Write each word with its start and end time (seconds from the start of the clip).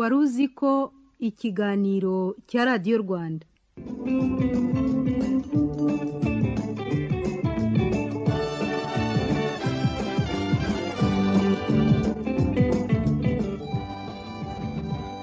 wari 0.00 0.14
uzi 0.22 0.46
ko 0.58 0.70
ikiganiro 1.28 2.16
cya 2.48 2.60
radiyo 2.68 2.96
rwanda. 3.04 3.44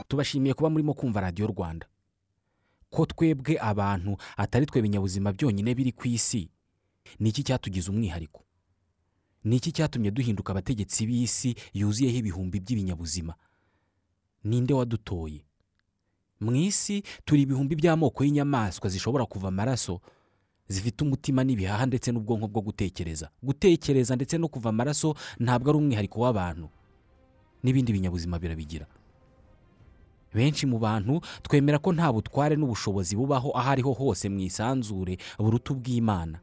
Tubashimiye 0.07 0.54
kuba 0.54 0.69
murimo 0.69 0.93
kumva 0.93 1.21
radiyo 1.21 1.47
rwanda. 1.47 1.87
Ko 2.89 3.05
twebwe 3.05 3.57
abantu 3.59 4.18
atari 4.37 4.65
twe 4.65 4.82
binyabuzima 4.82 5.32
byonyine 5.33 5.75
biri 5.75 5.91
ku 5.91 6.07
isi 6.07 6.50
ni 7.19 7.29
iki 7.29 7.43
cyatugize 7.43 7.91
umwihariko? 7.91 8.43
Ni 9.43 9.55
iki 9.59 9.71
cyatumye 9.71 10.11
duhinduka 10.11 10.51
abategetsi 10.54 11.05
b'isi 11.07 11.55
yuzuyeho 11.73 12.18
ibihumbi 12.18 12.59
by'ibinyabuzima? 12.59 13.33
Ninde 14.47 14.74
wadutoye? 14.74 15.43
Mu 16.39 16.55
isi 16.55 17.04
turi 17.25 17.42
ibihumbi 17.43 17.75
by'amoko 17.75 18.24
y'inyamaswa 18.24 18.89
zishobora 18.89 19.25
kuva 19.25 19.47
amaraso 19.51 20.00
zifite 20.69 21.01
umutima 21.04 21.43
n'ibihaha 21.43 21.86
ndetse 21.86 22.11
n'ubwonko 22.11 22.47
bwo 22.47 22.61
gutekereza. 22.61 23.29
Gutekereza 23.43 24.15
ndetse 24.15 24.38
no 24.38 24.47
kuva 24.47 24.69
amaraso 24.69 25.15
ntabwo 25.39 25.69
ari 25.69 25.78
umwihariko 25.79 26.19
w'abantu. 26.21 26.69
N'ibindi 27.64 27.93
binyabuzima 27.93 28.39
birabigira. 28.39 28.86
Benshi 30.33 30.66
mu 30.69 30.77
bantu 30.79 31.21
twemera 31.41 31.79
ko 31.82 31.89
nta 31.93 32.14
butware 32.14 32.55
n'ubushobozi 32.55 33.16
bubaho 33.17 33.50
aho 33.58 33.69
ariho 33.73 33.91
hose 33.95 34.30
mu 34.30 34.39
isanzure 34.45 35.17
buruta 35.39 35.73
ubw'imana. 35.73 36.39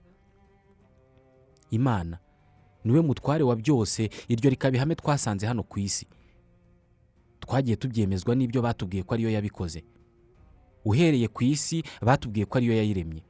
Imana 1.71 2.19
ni 2.84 2.93
we 2.93 3.01
mutware 3.01 3.45
wa 3.45 3.57
byose 3.57 4.11
iryo 4.29 4.51
rikaba 4.51 4.77
ihame 4.77 4.95
twasanze 4.95 5.47
hano 5.47 5.62
ku 5.62 5.78
isi. 5.78 6.06
Twagiye 7.45 7.77
tubyemezwa 7.77 8.34
n'ibyo 8.34 8.62
batubwiye 8.62 9.03
ko 9.03 9.14
ariyo 9.14 9.31
yabikoze. 9.31 9.84
Uhereye 10.84 11.28
ku 11.28 11.45
isi 11.45 11.83
batubwiye 12.03 12.47
ko 12.47 12.59
ariyo 12.59 12.75
yayiremye. 12.77 13.23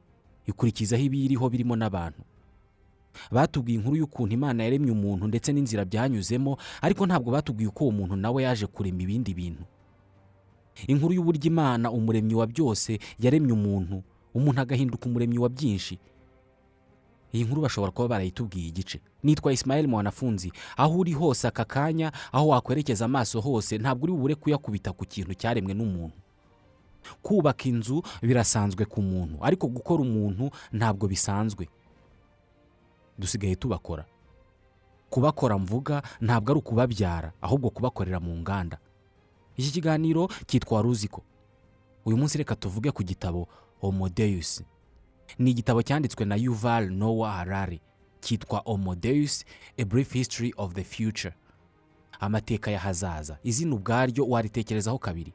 Ikurikizaho 0.47 1.03
ibiyiriho 1.03 1.49
birimo 1.49 1.75
n'abantu. 1.75 2.21
Batubwiye 3.31 3.77
inkuru 3.79 3.95
y'ukuntu 3.95 4.33
imana 4.35 4.63
yaremye 4.63 4.91
umuntu 4.91 5.27
ndetse 5.27 5.51
n'inzira 5.53 5.85
byanyuzemo 5.85 6.57
ariko 6.81 7.05
ntabwo 7.07 7.31
batubwiye 7.31 7.69
uko 7.71 7.83
uwo 7.83 7.91
muntu 7.91 8.15
nawe 8.15 8.43
yaje 8.43 8.67
kurema 8.67 9.01
ibindi 9.03 9.33
bintu. 9.33 9.63
Inkuru 10.87 11.13
y'uburyo 11.15 11.47
imana 11.47 11.91
umuremyi 11.91 12.35
wa 12.35 12.47
byose 12.47 12.99
yaremye 13.19 13.53
umuntu. 13.53 14.03
Umuntu 14.35 14.59
agahinduka 14.61 15.05
umuremyi 15.07 15.39
wa 15.39 15.49
byinshi. 15.49 15.99
Iyi 17.35 17.43
nkuru 17.43 17.61
bashobora 17.67 17.91
kuba 17.91 18.07
barayitubwiye 18.07 18.67
igice. 18.71 19.01
Nitwa 19.23 19.51
Ismael 19.53 19.87
mwanafunzi. 19.87 20.51
Aho 20.77 20.99
uri 20.99 21.11
hose 21.13 21.47
aka 21.47 21.65
kanya 21.65 22.11
aho 22.31 22.47
wakwerekeza 22.47 23.05
amaso 23.05 23.41
hose 23.41 23.77
ntabwo 23.77 24.03
uri 24.03 24.13
bubure 24.13 24.35
kuyakubita 24.35 24.93
ku 24.95 25.03
kintu 25.05 25.33
cyaremwe 25.35 25.73
n'umuntu. 25.75 26.15
Kubaka 27.21 27.63
inzu 27.69 28.01
birasanzwe 28.21 28.85
ku 28.85 29.01
muntu 29.01 29.37
ariko 29.43 29.67
gukora 29.67 30.01
umuntu 30.01 30.49
ntabwo 30.71 31.07
bisanzwe. 31.07 31.67
Dusigaye 33.19 33.55
tubakora. 33.55 34.05
Kubakora 35.09 35.57
mvuga 35.57 36.01
ntabwo 36.21 36.51
ari 36.51 36.59
ukubabyara 36.59 37.33
ahubwo 37.41 37.69
kubakorera 37.69 38.19
mu 38.19 38.31
nganda. 38.39 38.77
Iki 39.57 39.71
kiganiro 39.71 40.27
cyitwa 40.47 40.81
ruziko. 40.81 41.21
Uyu 42.05 42.17
munsi 42.17 42.37
reka 42.37 42.55
tuvuge 42.55 42.91
ku 42.91 43.03
gitabo 43.03 43.47
homodeus. 43.81 44.63
Ni 45.39 45.51
igitabo 45.51 45.81
cyanditswe 45.83 46.25
na 46.25 46.35
yuval 46.35 46.89
nowa 46.91 47.31
harari 47.31 47.81
cyitwa 48.21 48.59
homodeus 48.65 49.45
a 49.77 49.85
brief 49.85 50.13
history 50.13 50.53
of 50.57 50.73
the 50.73 50.83
future. 50.83 51.33
Amateka 52.19 52.71
y'ahazaza 52.71 53.37
izina 53.43 53.75
ubwaryo 53.75 54.27
waritekerezaho 54.27 54.97
kabiri. 54.99 55.33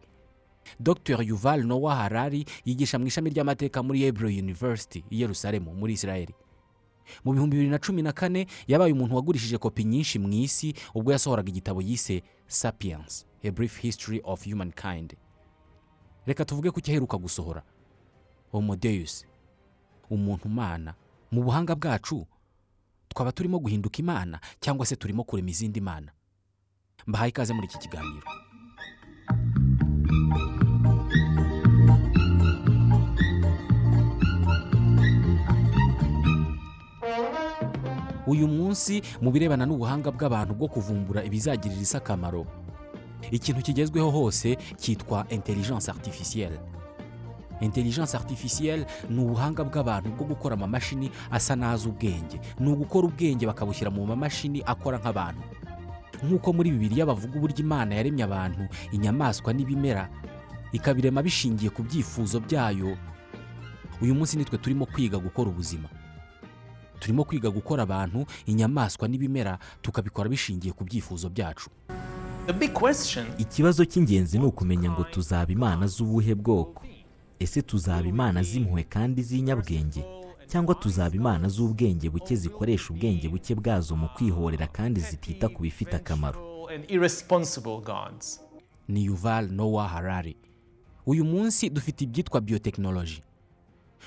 Dr 0.81 1.23
yuval 1.23 1.65
nowa 1.65 1.97
harari 1.97 2.45
yigisha 2.65 2.99
mu 2.99 3.07
ishami 3.07 3.31
ry'amateka 3.31 3.83
muri 3.83 3.99
hebrew 4.01 4.29
university 4.31 5.05
i 5.11 5.21
yerusalemu 5.21 5.75
muri 5.75 5.93
israel. 5.93 6.29
Mu 7.25 7.33
bihumbi 7.33 7.57
bibiri 7.57 7.71
na 7.71 7.79
cumi 7.79 8.03
na 8.03 8.13
kane 8.13 8.47
yabaye 8.69 8.93
umuntu 8.93 9.15
wagurishije 9.17 9.59
kopi 9.59 9.85
nyinshi 9.85 10.19
mu 10.19 10.29
isi 10.33 10.75
ubwo 10.95 11.13
yasohoraga 11.13 11.49
igitabo 11.49 11.83
yise 11.83 12.23
sapiens 12.47 13.27
a 13.45 13.51
brief 13.51 13.79
history 13.79 14.21
of 14.25 14.45
humankind. 14.45 15.17
Reka 16.27 16.45
tuvuge 16.45 16.71
ku 16.71 16.81
cyo 16.81 16.93
aheruka 16.93 17.17
gusohora. 17.19 17.63
Homodeus 18.53 19.25
umuntu 20.11 20.45
umana 20.51 20.95
mu 21.33 21.41
buhanga 21.47 21.75
bwacu 21.75 22.27
twaba 23.11 23.33
turimo 23.33 23.59
guhinduka 23.59 23.99
imana 24.05 24.37
cyangwa 24.63 24.87
se 24.87 24.97
turimo 24.97 25.23
kurema 25.25 25.51
izindi 25.51 25.81
mana. 25.81 26.11
Mbahaye 27.07 27.31
ikaze 27.31 27.53
muri 27.55 27.67
iki 27.67 27.79
kiganiro. 27.79 28.27
Uyu 38.27 38.47
munsi 38.49 39.03
mu 39.23 39.31
birebana 39.35 39.67
n'ubuhanga 39.67 40.11
bw'abantu 40.15 40.53
bwo 40.55 40.69
kuvumbura 40.71 41.25
ibizagirira 41.27 41.83
isi 41.83 41.97
akamaro 41.99 42.47
ikintu 43.31 43.61
kigezweho 43.67 44.11
hose 44.11 44.57
cyitwa 44.81 45.27
intelligence 45.31 45.91
artificielle. 45.91 46.59
Intelligence 47.61 48.17
artificielle 48.17 48.87
ni 49.11 49.21
ubuhanga 49.25 49.65
bw'abantu 49.65 50.11
bwo 50.17 50.25
gukora 50.27 50.55
amamashini 50.55 51.11
asa 51.31 51.55
n'azi 51.57 51.89
ubwenge. 51.89 52.41
Ni 52.61 52.69
ugukora 52.73 53.07
ubwenge 53.09 53.47
bakabushyira 53.47 53.91
mu 53.91 54.07
mamashini 54.07 54.63
akora 54.67 54.99
nk'abantu. 54.99 55.43
Nk'uko 56.25 56.53
muri 56.53 56.71
bibiriya 56.71 57.07
bavuga 57.07 57.37
uburyo 57.39 57.65
imana 57.65 57.95
yaremye 57.95 58.25
abantu 58.25 58.69
inyamaswa 58.93 59.53
n'ibimera 59.53 60.09
ikabirema 60.73 61.23
bishingiye 61.23 61.71
ku 61.71 61.83
byifuzo 61.83 62.41
byayo. 62.41 62.97
Uyu 64.03 64.15
munsi 64.15 64.37
nitwe 64.37 64.59
turimo 64.59 64.87
kwiga 64.87 65.19
gukora 65.19 65.49
ubuzima. 65.51 65.89
Turimo 67.01 67.25
kwiga 67.25 67.51
gukora 67.51 67.83
abantu 67.83 68.27
inyamaswa 68.47 69.09
n'ibimera 69.09 69.59
tukabikora 69.83 70.29
bishingiye 70.29 70.73
ku 70.77 70.85
byifuzo 70.85 71.29
byacu. 71.33 71.71
Ikibazo 73.39 73.85
cy'ingenzi 73.85 74.39
ni 74.39 74.45
ukumenya 74.45 74.91
ngo 74.93 75.05
tuzaba 75.09 75.53
imana 75.53 75.87
z'ubuhe 75.87 76.35
bwoko. 76.35 76.83
Ese 77.41 77.63
tuzaba 77.63 78.09
imana 78.09 78.43
z'impuhwe 78.43 78.83
kandi 78.83 79.23
z'inyabwenge? 79.23 80.05
Cyangwa 80.47 80.75
tuzaba 80.75 81.17
imana 81.17 81.49
z'ubwenge 81.49 82.11
buke 82.11 82.37
zikoresha 82.37 82.93
ubwenge 82.93 83.29
buke 83.29 83.55
bwazo 83.55 83.97
mu 83.97 84.09
kwihorera 84.17 84.67
kandi 84.67 85.01
zitita 85.01 85.49
ku 85.49 85.63
bifite 85.63 85.95
akamaro? 85.97 86.69
Ni 88.89 89.05
yuval 89.05 89.51
nowa 89.53 89.89
harari. 89.89 90.37
Uyu 91.07 91.25
munsi 91.25 91.71
dufite 91.71 92.05
ibyitwa 92.05 92.41
biyotekinoloji 92.41 93.23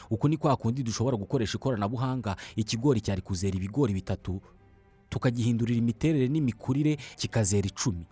uku 0.10 0.28
ni 0.28 0.38
kwa 0.38 0.56
kundi 0.56 0.84
dushobora 0.84 1.18
gukoresha 1.18 1.58
ikoranabuhanga 1.58 2.36
ikigori 2.56 3.02
cyari 3.02 3.22
kuzera 3.22 3.56
ibigori 3.58 3.94
bitatu 3.94 4.42
tukagihindurira 5.10 5.78
imiterere 5.80 6.28
n'imikurire 6.28 6.98
kikazera 7.16 7.68
icumi. 7.68 8.06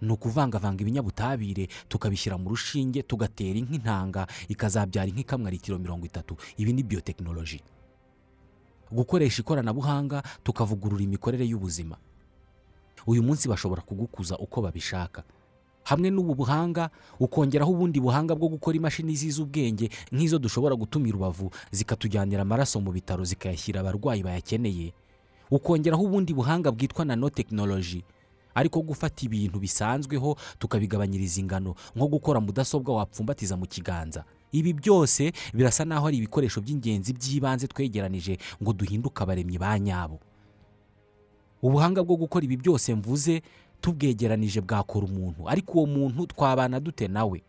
Ni 0.00 0.12
ukuvangavanga 0.12 0.80
ibinyabutabire 0.82 1.68
tukabishyira 1.88 2.38
mu 2.38 2.48
rushinge 2.50 3.02
tugatera 3.02 3.58
inka 3.58 3.74
intanga 3.74 4.22
ikazabyara 4.48 5.08
inka 5.08 5.20
ikamwa 5.20 5.50
litiro 5.50 5.78
mirongo 5.78 6.06
itatu. 6.06 6.36
Ibi 6.56 6.72
ni 6.72 6.82
biyotekinoloji 6.82 7.60
gukoresha 8.92 9.42
ikoranabuhanga 9.42 10.22
tukavugurura 10.42 11.02
imikorere 11.02 11.44
y'ubuzima. 11.46 11.96
Uyu 13.06 13.22
munsi 13.22 13.48
bashobora 13.48 13.82
kugukuza 13.82 14.38
uko 14.38 14.62
babishaka. 14.62 15.22
Hamwe 15.84 16.10
n'ubu 16.10 16.34
buhanga 16.34 16.90
ukongeraho 17.20 17.72
ubundi 17.72 18.00
buhanga 18.00 18.34
bwo 18.36 18.48
gukora 18.48 18.76
imashini 18.76 19.16
zizi 19.16 19.40
ubwenge 19.42 19.90
nk'izo 20.12 20.38
dushobora 20.38 20.76
gutumira 20.76 21.16
urubavu 21.16 21.50
zikatujyanira 21.72 22.42
amaraso 22.42 22.80
mu 22.80 22.92
bitaro 22.92 23.24
zikayashyira 23.24 23.80
abarwayi 23.80 24.22
bayakeneye. 24.22 24.92
Ukongeraho 25.50 26.02
ubundi 26.04 26.34
buhanga 26.34 26.68
bwitwa 26.72 27.04
nanotekinoloji 27.04 28.04
ariko 28.60 28.82
gufata 28.82 29.24
ibintu 29.26 29.58
bisanzweho 29.58 30.36
tukabigabanyiriza 30.58 31.40
ingano. 31.40 31.74
Nko 31.96 32.06
gukora 32.08 32.40
mudasobwa 32.40 32.94
wapfumbatiza 32.96 33.56
mu 33.56 33.66
kiganza. 33.66 34.24
Ibi 34.52 34.72
byose 34.72 35.32
birasa 35.54 35.84
n'aho 35.84 36.06
ari 36.10 36.16
ibikoresho 36.20 36.60
by'ingenzi 36.60 37.12
by'ibanze 37.12 37.66
twegeranije 37.70 38.38
ngo 38.62 38.72
duhinduke 38.72 39.22
abaremyi 39.22 39.58
ba 39.58 39.78
nyabo. 39.78 40.20
Ubuhanga 41.62 42.02
bwo 42.02 42.16
gukora 42.16 42.44
ibi 42.44 42.56
byose 42.56 42.94
mvuze 42.94 43.42
tubwegeranije 43.80 44.60
bwakora 44.60 45.06
umuntu. 45.06 45.48
Ariko 45.48 45.72
uwo 45.78 45.86
muntu 45.86 46.26
twabana 46.26 46.80
dute 46.80 47.08
nawe? 47.08 47.42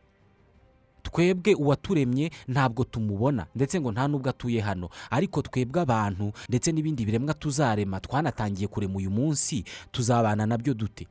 Twebwe 1.04 1.54
uwaturemye 1.56 2.32
ntabwo 2.48 2.84
tumubona 2.84 3.46
ndetse 3.56 3.80
ngo 3.82 3.92
nta 3.92 4.08
n'ubwo 4.08 4.30
atuye 4.30 4.62
hano. 4.62 4.90
Ariko 5.10 5.42
twebwe 5.42 5.82
abantu 5.82 6.32
ndetse 6.50 6.72
n'ibindi 6.72 7.06
biremwa 7.06 7.34
tuzarema 7.34 8.00
twanatangiye 8.00 8.68
kurema 8.68 8.96
uyu 8.96 9.12
munsi 9.12 9.64
tuzabana 9.92 10.46
na 10.46 10.58
byo 10.58 10.74
dute? 10.74 11.08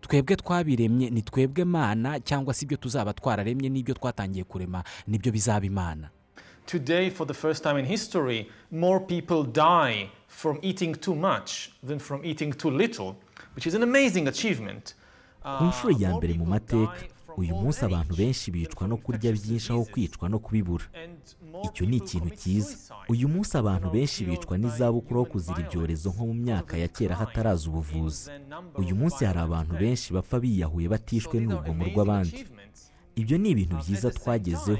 Twebwe 0.00 0.36
twabiremye 0.36 1.10
ni 1.10 1.22
twebwe 1.22 1.64
mana 1.64 2.20
cyangwa 2.20 2.54
se 2.54 2.64
ibyo 2.64 2.76
tuzaba 2.76 3.12
twararemye 3.12 3.68
n'ibyo 3.68 3.94
twatangiye 3.94 4.44
kurema 4.44 4.84
ni 5.06 5.18
byo 5.18 5.32
bizaba 5.32 5.66
imana. 5.66 6.10
Today, 6.66 7.10
for 7.10 7.24
the 7.26 7.34
first 7.34 7.62
time 7.62 7.78
in 7.78 7.86
history, 7.86 8.50
more 8.72 8.98
people 9.00 9.44
die 9.44 10.10
from 10.28 10.58
eating 10.62 10.94
too 11.00 11.14
much 11.14 11.70
than 11.86 11.98
from 11.98 12.24
eating 12.24 12.52
too 12.52 12.70
little, 12.70 13.14
which 13.54 13.66
is 13.66 13.74
an 13.74 13.82
amazing 13.82 14.26
achievement. 14.28 14.94
ku 15.58 15.64
nshuro 15.64 15.94
ya 15.98 16.16
mbere 16.16 16.34
mu 16.34 16.46
mateka 16.46 16.92
uyu 17.36 17.54
munsi 17.56 17.84
abantu 17.84 18.16
benshi 18.16 18.50
bicwa 18.50 18.88
no 18.88 18.96
kurya 18.96 19.32
byinshi 19.32 19.72
aho 19.72 19.84
kwicwa 19.84 20.28
no 20.28 20.38
kubibura. 20.38 20.84
Icyo 21.64 21.86
ni 21.86 21.96
ikintu 21.96 22.30
cyiza. 22.40 22.76
Uyu 23.08 23.28
munsi 23.28 23.56
abantu 23.56 23.90
benshi 23.90 24.24
bicwa 24.24 24.58
n'izabukuru 24.58 25.20
aho 25.20 25.28
kuzira 25.30 25.60
ibyorezo 25.60 26.10
nko 26.10 26.26
mu 26.26 26.34
myaka 26.34 26.76
ya 26.76 26.88
kera 26.88 27.14
hataraza 27.16 27.68
ubuvuzi. 27.70 28.30
Uyu 28.80 28.94
munsi 28.96 29.24
hari 29.24 29.38
abantu 29.38 29.74
benshi 29.82 30.12
bapfa 30.12 30.40
biyahuye 30.40 30.88
batishwe 30.88 31.40
n'urugomo 31.40 31.84
rw'abandi. 31.90 32.46
Ibyo 33.16 33.36
ni 33.38 33.48
ibintu 33.50 33.76
byiza 33.80 34.10
twagezeho. 34.10 34.78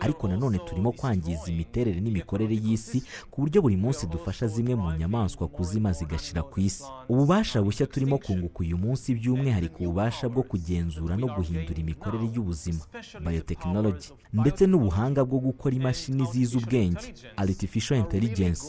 Ariko 0.00 0.28
nanone 0.28 0.58
turimo 0.58 0.92
kwangiza 0.92 1.50
imiterere 1.52 2.00
n'imikorere 2.00 2.54
y'isi 2.54 3.02
ku 3.30 3.40
buryo 3.42 3.62
buri 3.62 3.76
munsi 3.76 4.06
dufasha 4.06 4.46
zimwe 4.46 4.74
mu 4.74 4.92
nyamaswa 4.96 5.48
kuzima 5.48 5.92
zigashira 5.92 6.42
ku 6.42 6.60
isi. 6.60 6.84
Ububasha 7.08 7.62
bushya 7.62 7.86
turimo 7.86 8.18
kunguka 8.18 8.58
uyu 8.60 8.78
munsi 8.78 9.14
by'umwihariko 9.14 9.82
ububasha 9.82 10.28
bwo 10.28 10.42
kugenzura 10.42 11.16
no 11.16 11.26
guhindura 11.34 11.78
imikorere 11.80 12.24
y'ubuzima 12.34 12.82
biotechnology 13.26 14.08
ndetse 14.32 14.66
n'ubuhanga 14.66 15.24
bwo 15.24 15.38
gukora 15.38 15.74
imashini 15.76 16.24
zizi 16.32 16.56
ubwenge 16.58 17.14
artificial 17.36 17.98
intelligence. 18.00 18.62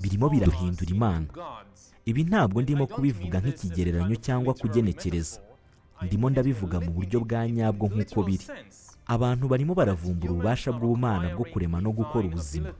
Birimo 0.00 0.28
biraduhindura 0.28 0.90
imana. 0.90 1.26
Ibi 2.04 2.24
ntabwo 2.24 2.62
ndimo 2.62 2.86
kubivuga 2.86 3.38
nk'ikigereranyo 3.40 4.16
cyangwa 4.16 4.54
kugenekereza. 4.54 5.40
Ndimo 6.02 6.30
ndabivuga 6.30 6.80
mu 6.80 6.90
buryo 6.90 7.20
bwa 7.20 7.48
nyabwo 7.48 7.86
nk'uko 7.88 8.22
biri. 8.26 8.46
Abantu 9.14 9.44
barimo 9.52 9.72
baravumbura 9.74 10.32
ububasha 10.32 10.70
bw'ubumana 10.76 11.26
bwo 11.36 11.44
kurema 11.52 11.78
no 11.84 11.90
gukora 11.98 12.24
ubuzima. 12.28 12.70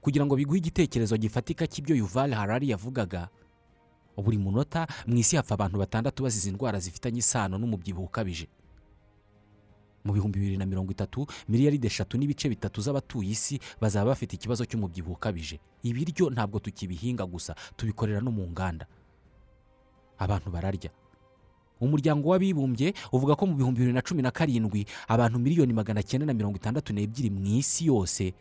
Kugira 0.00 0.26
ngo 0.26 0.36
biguhe 0.36 0.58
igitekerezo 0.58 1.16
gifatika 1.16 1.66
cy'ibyo 1.66 1.96
yuval 1.96 2.30
harari 2.34 2.68
yavugaga 2.70 3.28
buri 4.16 4.38
munota 4.38 4.86
mu 5.06 5.16
isi 5.16 5.36
hapfa 5.36 5.54
abantu 5.54 5.78
batandatu 5.78 6.22
bazize 6.22 6.48
indwara 6.50 6.78
zifitanye 6.78 7.18
isano 7.18 7.58
n'umubyibuho 7.58 8.06
ukabije. 8.06 8.46
Mu 10.04 10.12
bihumbi 10.12 10.38
bibiri 10.38 10.56
na 10.56 10.66
mirongo 10.66 10.92
itatu 10.92 11.26
miliyaride 11.48 11.86
eshatu 11.88 12.18
n'ibice 12.18 12.48
bitatu 12.48 12.80
z'abatuye 12.80 13.30
isi 13.32 13.56
bazaba 13.80 14.12
bafite 14.12 14.36
ikibazo 14.36 14.64
cy'umubyibuho 14.68 15.16
ukabije. 15.16 15.56
Ibiryo 15.82 16.30
ntabwo 16.30 16.58
tukibihinga 16.60 17.24
gusa 17.26 17.54
tubikorera 17.76 18.20
no 18.20 18.30
mu 18.30 18.44
nganda. 18.52 18.86
Abantu 20.18 20.50
bararya. 20.52 20.90
Umuryango 21.80 22.28
w'abibumbye 22.28 22.92
uvuga 23.12 23.34
ko 23.36 23.46
mu 23.48 23.54
bihumbi 23.56 23.80
bibiri 23.80 23.94
na 23.96 24.02
cumi 24.04 24.22
na 24.22 24.30
karindwi 24.30 24.84
abantu 25.08 25.38
miliyoni 25.40 25.72
magana 25.72 26.02
cyenda 26.04 26.26
na 26.28 26.34
mirongo 26.36 26.56
itandatu 26.60 26.92
n'ebyiri 26.92 27.30
mu 27.32 27.40
isi 27.58 27.86
yose 27.88 28.34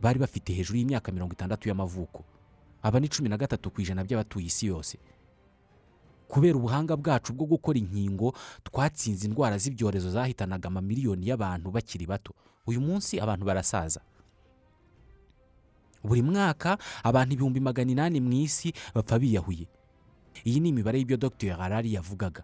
bari 0.00 0.18
bafite 0.20 0.52
hejuru 0.52 0.76
y'imyaka 0.78 1.08
mirongo 1.12 1.32
itandatu 1.32 1.68
y'amavuko. 1.68 2.24
Aba 2.82 3.00
ni 3.00 3.08
cumi 3.08 3.28
na 3.32 3.36
gatatu 3.40 3.70
ku 3.72 3.80
ijana 3.80 4.04
by'abatuye 4.04 4.46
isi 4.46 4.66
yose. 4.68 4.98
Kubera 6.32 6.56
ubuhanga 6.56 6.96
bwacu 6.96 7.32
bwo 7.36 7.44
gukora 7.46 7.76
inkingo 7.78 8.32
twatsinze 8.64 9.26
indwara 9.28 9.58
z'ibyorezo 9.60 10.08
zahitanaga 10.10 10.66
amamiliyoni 10.72 11.28
y'abantu 11.28 11.68
bakiri 11.70 12.06
bato. 12.08 12.32
Uyu 12.66 12.80
munsi 12.80 13.20
abantu 13.20 13.44
barasaza. 13.44 14.00
Buri 16.04 16.22
mwaka 16.24 16.78
abantu 17.04 17.34
ibihumbi 17.36 17.60
magana 17.60 17.92
inani 17.92 18.20
mu 18.20 18.32
isi 18.32 18.72
bapfa 18.94 19.18
biyahuye. 19.20 19.68
Iyi 20.48 20.60
ni 20.60 20.68
imibare 20.72 20.98
y'ibyo 20.98 21.16
dr. 21.20 21.52
Harari 21.56 21.92
yavugaga. 21.94 22.42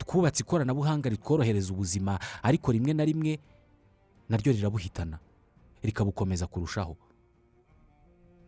Twubatse 0.00 0.40
ikoranabuhanga 0.42 1.08
ritworohereza 1.12 1.72
ubuzima 1.72 2.18
ariko 2.42 2.72
rimwe 2.72 2.92
na 2.96 3.04
rimwe 3.04 3.38
naryo 4.28 4.52
rirabuhitana. 4.52 5.18
Rikabukomeza 5.82 6.46
kurushaho. 6.46 6.96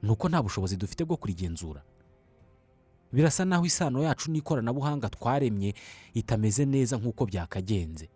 Ni 0.03 0.11
uko 0.11 0.29
nta 0.29 0.43
bushobozi 0.43 0.77
dufite 0.81 1.05
bwo 1.05 1.17
kurigenzura. 1.21 1.83
Birasa 3.13 3.45
naho 3.45 3.65
isano 3.67 4.03
yacu 4.03 4.31
n'ikoranabuhanga 4.31 5.09
twaremye 5.09 5.75
itameze 6.15 6.65
neza 6.65 6.97
nk'uko 6.97 7.27
byakagenze. 7.27 8.09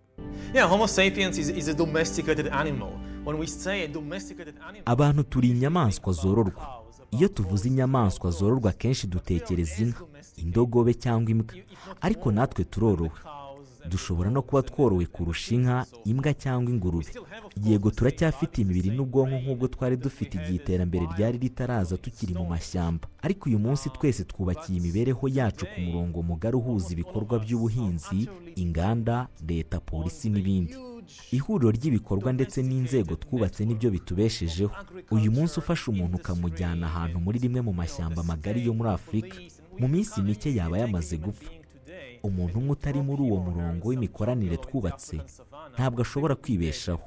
Abantu 4.84 5.22
turi 5.22 5.48
inyamaswa 5.50 6.12
zororwa. 6.12 6.84
iyo 7.10 7.28
tuvuze 7.28 7.68
inyamaswa 7.68 8.30
zororwa 8.30 8.70
akenshi 8.70 9.06
dutekereza 9.06 9.82
inka 9.82 10.02
indogobe 10.36 10.94
cyangwa 10.94 11.30
imbwa. 11.30 11.54
Ariko 12.00 12.32
natwe 12.32 12.64
turorowe. 12.64 13.10
Dushobora 13.90 14.30
no 14.30 14.42
kuba 14.42 14.62
tworowe 14.62 15.06
kurusha 15.06 15.54
inka 15.54 15.86
imbwa 16.04 16.34
cyangwa 16.34 16.70
ingurube. 16.72 17.06
Yego 17.64 17.90
turacyafite 17.90 18.58
imibiri 18.62 18.90
n'ubwonko 18.90 19.36
nk'ubwo 19.42 19.66
twari 19.68 19.96
dufite 19.96 20.34
igihe 20.38 20.54
iterambere 20.54 21.06
ryari 21.16 21.38
ritaraza 21.38 21.96
tukiri 21.96 22.34
mu 22.34 22.44
mashyamba. 22.46 23.08
Ariko 23.22 23.48
uyu 23.48 23.58
munsi 23.58 23.90
twese 23.90 24.24
twubakiye 24.24 24.78
imibereho 24.78 25.28
yacu 25.28 25.66
ku 25.66 25.80
murongo 25.80 26.22
mugari 26.22 26.56
uhuza 26.56 26.88
ibikorwa 26.92 27.38
by'ubuhinzi 27.38 28.28
inganda 28.56 29.28
leta 29.48 29.80
polisi 29.80 30.30
n'ibindi. 30.30 30.74
Ihuriro 31.32 31.70
ry'ibikorwa 31.70 32.32
ndetse 32.32 32.62
n'inzego 32.62 33.14
twubatse 33.16 33.64
ni 33.64 33.74
byo 33.74 33.90
bitubeshejeho. 33.90 34.72
Uyu 35.10 35.32
munsi 35.32 35.58
ufashe 35.60 35.90
umuntu 35.90 36.16
ukamujyana 36.16 36.86
ahantu 36.86 37.20
muri 37.20 37.38
rimwe 37.38 37.60
mu 37.60 37.72
mashyamba 37.72 38.22
magari 38.22 38.64
yo 38.66 38.72
muri 38.74 38.90
afurika. 38.90 39.36
Mu 39.78 39.88
minsi 39.88 40.22
mike 40.22 40.54
yaba 40.54 40.78
yamaze 40.78 41.16
gupfa. 41.16 41.50
Umuntu 42.28 42.54
umwe 42.58 42.70
utari 42.76 43.00
muri 43.08 43.22
uwo 43.28 43.38
murongo 43.46 43.84
w'imikoranire 43.88 44.56
twubatse 44.64 45.16
ntabwo 45.76 45.98
ashobora 46.02 46.34
kwibeshaho. 46.42 47.04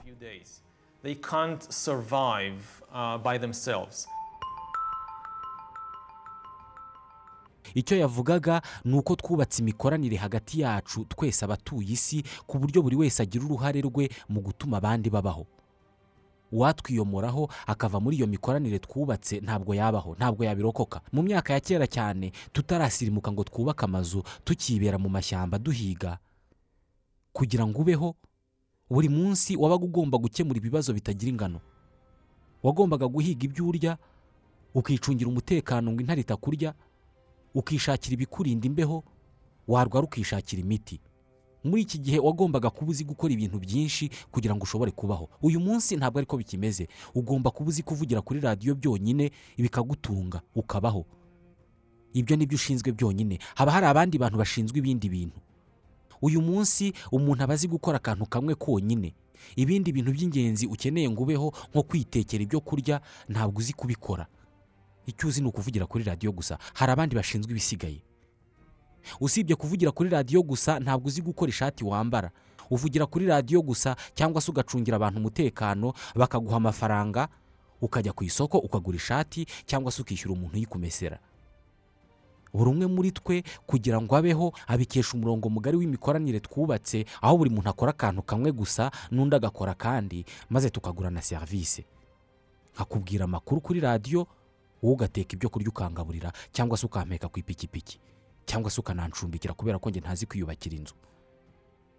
Uh, 2.93 3.17
icyo 7.75 7.95
yavugaga 7.97 8.61
ni 8.85 8.95
uko 8.97 9.15
twubatse 9.15 9.61
imikoranire 9.61 10.17
hagati 10.17 10.61
yacu 10.61 11.05
twese 11.05 11.45
abatuye 11.45 11.93
isi 11.93 12.23
ku 12.47 12.57
buryo 12.59 12.81
buri 12.81 12.95
wese 12.95 13.21
agira 13.23 13.45
uruhare 13.45 13.81
rwe 13.81 14.09
mu 14.29 14.39
gutuma 14.41 14.77
abandi 14.77 15.09
babaho. 15.09 15.45
Uwatwiyomoraho 16.51 17.49
akava 17.67 17.99
muri 17.99 18.17
iyo 18.17 18.27
mikoranire 18.27 18.79
twubatse 18.79 19.39
ntabwo 19.39 19.75
yabaho 19.75 20.15
ntabwo 20.15 20.43
yabirokoka. 20.45 21.01
Mu 21.11 21.21
myaka 21.23 21.53
ya 21.53 21.59
kera 21.59 21.87
cyane 21.87 22.31
tutarasirimuka 22.53 23.31
ngo 23.31 23.43
twubake 23.43 23.85
amazu 23.85 24.23
tukibera 24.43 24.97
mu 24.97 25.09
mashyamba 25.09 25.59
duhiga. 25.59 26.17
Kugira 27.33 27.67
ngo 27.67 27.81
ubeho 27.81 28.15
buri 28.89 29.09
munsi 29.09 29.55
wabaga 29.59 29.83
ugomba 29.85 30.17
gukemura 30.17 30.57
ibibazo 30.57 30.93
bitagira 30.93 31.29
ingano. 31.29 31.59
Wagombaga 32.63 33.07
guhiga 33.07 33.45
ibyo 33.45 33.67
urya 33.67 33.97
ukicungira 34.73 35.29
umutekano 35.29 35.91
ngo 35.91 36.01
intare 36.01 36.21
itakurya 36.21 36.73
ukishakira 37.53 38.13
ibikurinda 38.13 38.67
imbeho 38.67 39.03
warwara 39.67 40.05
ukishakira 40.07 40.61
imiti. 40.61 40.99
Muri 41.67 41.81
iki 41.81 41.97
gihe 41.99 42.19
wagombaga 42.19 42.69
kuba 42.69 42.91
uzi 42.91 43.03
gukora 43.03 43.33
ibintu 43.33 43.59
byinshi 43.59 44.09
kugira 44.31 44.55
ngo 44.55 44.63
ushobore 44.63 44.91
kubaho. 44.91 45.29
Uyu 45.41 45.59
munsi 45.59 45.95
ntabwo 45.95 46.17
ariko 46.19 46.37
bikimeze. 46.37 46.87
Ugomba 47.15 47.51
kuba 47.51 47.69
uzi 47.69 47.83
kuvugira 47.83 48.21
kuri 48.21 48.39
radiyo 48.39 48.75
byonyine 48.75 49.31
bikagutunga 49.57 50.41
ukabaho. 50.55 51.05
Ibyo 52.13 52.35
ni 52.35 52.45
byo 52.45 52.55
ushinzwe 52.55 52.91
byonyine. 52.91 53.39
Haba 53.55 53.71
hari 53.71 53.85
abandi 53.85 54.17
bantu 54.17 54.37
bashinzwe 54.37 54.77
ibindi 54.79 55.09
bintu. 55.09 55.39
Uyu 56.21 56.41
munsi 56.41 56.93
umuntu 57.11 57.43
aba 57.43 57.53
azi 57.53 57.67
gukora 57.67 57.97
akantu 58.01 58.25
kamwe 58.25 58.55
konyine. 58.55 59.13
Ibindi 59.55 59.91
bintu 59.93 60.11
by'ingenzi 60.11 60.65
ukeneye 60.67 61.09
ngo 61.09 61.21
ubeho 61.23 61.53
nko 61.71 61.83
kwitekera 61.83 62.41
ibyo 62.43 62.59
kurya 62.59 63.01
ntabwo 63.29 63.59
uzi 63.61 63.73
kubikora. 63.73 64.25
Icyo 65.05 65.27
uzi 65.29 65.41
ni 65.41 65.47
ukuvugira 65.47 65.85
kuri 65.85 66.03
radiyo 66.03 66.31
gusa. 66.33 66.57
Hari 66.73 66.91
abandi 66.91 67.15
bashinzwe 67.15 67.51
ibisigaye. 67.51 68.01
Usibye 69.19 69.55
kuvugira 69.55 69.91
kuri 69.91 70.09
radiyo 70.09 70.43
gusa 70.43 70.79
ntabwo 70.79 71.07
uzi 71.07 71.21
gukora 71.21 71.49
ishati 71.49 71.83
wambara. 71.85 72.31
Uvugira 72.69 73.05
kuri 73.05 73.25
radiyo 73.25 73.61
gusa 73.61 73.95
cyangwa 74.13 74.41
se 74.41 74.51
ugacungira 74.51 74.95
abantu 74.95 75.19
umutekano 75.19 75.93
bakaguha 76.15 76.57
amafaranga 76.57 77.27
ukajya 77.81 78.13
ku 78.13 78.23
isoko 78.23 78.57
ukagura 78.57 78.95
ishati 78.97 79.45
cyangwa 79.65 79.91
se 79.91 80.01
ukishyura 80.01 80.33
umuntu 80.33 80.55
uyikumesera 80.57 81.19
buri 82.53 82.69
umwe 82.71 82.87
muri 82.89 83.11
twe 83.11 83.43
kugira 83.69 84.01
ngo 84.01 84.15
abeho 84.17 84.49
abikesha 84.67 85.13
umurongo 85.13 85.45
mugari 85.49 85.77
w'imikoranire 85.77 86.39
twubatse 86.41 87.05
aho 87.21 87.37
buri 87.37 87.49
muntu 87.53 87.69
akora 87.69 87.91
akantu 87.93 88.21
kamwe 88.25 88.49
gusa 88.51 88.89
n'undi 89.11 89.35
agakora 89.35 89.71
akandi 89.77 90.25
maze 90.49 90.69
tukagurana 90.69 91.21
serivisi. 91.21 91.85
Nkakubwira 92.73 93.25
amakuru 93.29 93.61
kuri 93.61 93.79
radiyo 93.79 94.27
wowe 94.81 94.93
ugateka 94.95 95.33
ibyo 95.37 95.49
kurya 95.49 95.69
ukangaburira 95.69 96.31
cyangwa 96.51 96.77
se 96.77 96.85
ukampeka 96.85 97.27
ku 97.29 97.39
ipikipiki. 97.39 97.99
Cyangwa 98.47 98.71
se 98.71 98.79
ukanancumbikira 98.81 99.53
kubera 99.53 99.77
ko 99.79 99.89
njye 99.91 99.99
ntazi 100.01 100.25
kwiyubakira 100.25 100.75
inzu. 100.79 100.95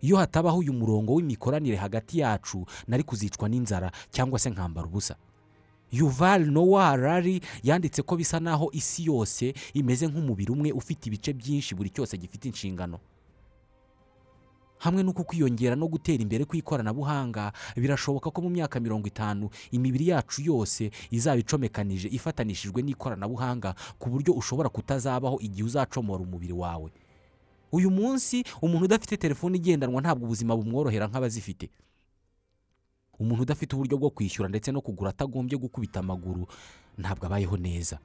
Iyo 0.00 0.17
hatabaho 0.17 0.59
uyu 0.59 0.73
murongo 0.73 1.14
w'imikoranire 1.14 1.76
hagati 1.76 2.19
yacu 2.19 2.64
nari 2.88 3.02
kuzicwa 3.05 3.49
n'inzara 3.49 3.93
cyangwa 4.11 4.38
se 4.38 4.50
nkambara 4.50 4.87
ubusa. 4.88 5.17
Yuval 5.93 6.47
nowa 6.50 6.85
harari 6.85 7.40
yanditse 7.62 8.02
ko 8.02 8.17
bisa 8.17 8.40
naho 8.40 8.69
isi 8.73 9.05
yose 9.05 9.55
imeze 9.75 10.07
nk'umubiri 10.09 10.52
umwe 10.52 10.73
ufite 10.73 11.07
ibice 11.09 11.33
byinshi 11.33 11.75
buri 11.75 11.90
cyose 11.90 12.17
gifite 12.17 12.45
inshingano. 12.49 12.99
Hamwe 14.78 15.02
n'uko 15.02 15.25
kwiyongera 15.25 15.76
no 15.76 15.88
gutera 15.88 16.23
imbere 16.23 16.44
kw'ikoranabuhanga 16.44 17.52
birashoboka 17.76 18.30
ko 18.30 18.38
mu 18.42 18.50
myaka 18.50 18.80
mirongo 18.80 19.06
itanu 19.08 19.50
imibiri 19.70 20.08
yacu 20.14 20.42
yose 20.42 20.90
izaba 21.11 21.38
icomekanije 21.42 22.08
ifatanishijwe 22.08 22.82
n'ikoranabuhanga 22.82 23.75
ku 23.99 24.11
buryo 24.11 24.32
ushobora 24.35 24.68
kutazabaho 24.68 25.38
igihe 25.40 25.64
uzacomora 25.66 26.23
umubiri 26.23 26.52
wawe. 26.52 26.90
Uyu 27.73 27.90
munsi 27.90 28.44
umuntu 28.62 28.85
udafite 28.85 29.16
telefone 29.16 29.56
igendanwa 29.61 30.00
ntabwo 30.00 30.25
ubuzima 30.25 30.56
bumworohera 30.56 31.04
nk'abazifite. 31.08 31.68
Umuntu 33.18 33.42
udafite 33.42 33.75
uburyo 33.76 33.99
bwo 33.99 34.11
kwishyura 34.11 34.49
ndetse 34.49 34.73
no 34.73 34.80
kugura 34.80 35.11
atagombye 35.11 35.58
gukubita 35.58 36.00
amaguru 36.00 36.47
ntabwo 36.99 37.26
abayeho 37.26 37.56
neza. 37.56 37.99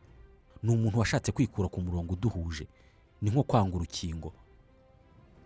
Ni 0.64 0.70
umuntu 0.74 1.00
washatse 1.00 1.32
kwikura 1.32 1.68
ku 1.70 1.82
murongo 1.82 2.14
uduhuje. 2.14 2.68
Ni 3.22 3.30
nko 3.30 3.44
kwanga 3.44 3.76
urukingo. 3.78 4.34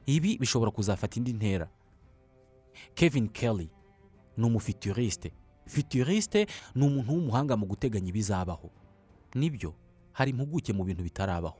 Ibi 0.08 0.38
bishobora 0.40 0.72
kuzafata 0.72 1.18
indi 1.20 1.34
ntera. 1.34 1.68
Kevin 2.96 3.28
kelly 3.30 3.70
ni 4.38 4.46
umufituriste 4.46 5.32
fituriste 5.68 6.48
ni 6.76 6.86
umuntu 6.86 7.12
w'umuhanga 7.14 7.58
mu 7.58 7.66
guteganya 7.66 8.10
ibizabaho. 8.10 8.72
Nibyo 9.36 9.74
hari 10.14 10.32
impuguke 10.32 10.74
mu 10.74 10.84
bintu 10.84 11.04
bitarabaho. 11.04 11.60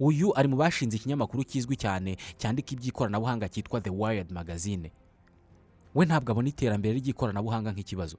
Uyu 0.00 0.30
ari 0.38 0.48
mu 0.48 0.56
bashinze 0.56 0.96
ikinyamakuru 0.96 1.42
kizwi 1.44 1.74
cyane 1.76 2.16
cyandika 2.38 2.70
iby'ikoranabuhanga 2.72 3.48
cyitwa 3.50 3.80
the 3.82 3.90
wired 3.90 4.30
magazine. 4.30 4.92
We 5.94 6.06
ntabwo 6.06 6.30
abona 6.32 6.48
iterambere 6.48 6.94
ry'ikoranabuhanga 7.02 7.72
nk'ikibazo. 7.74 8.16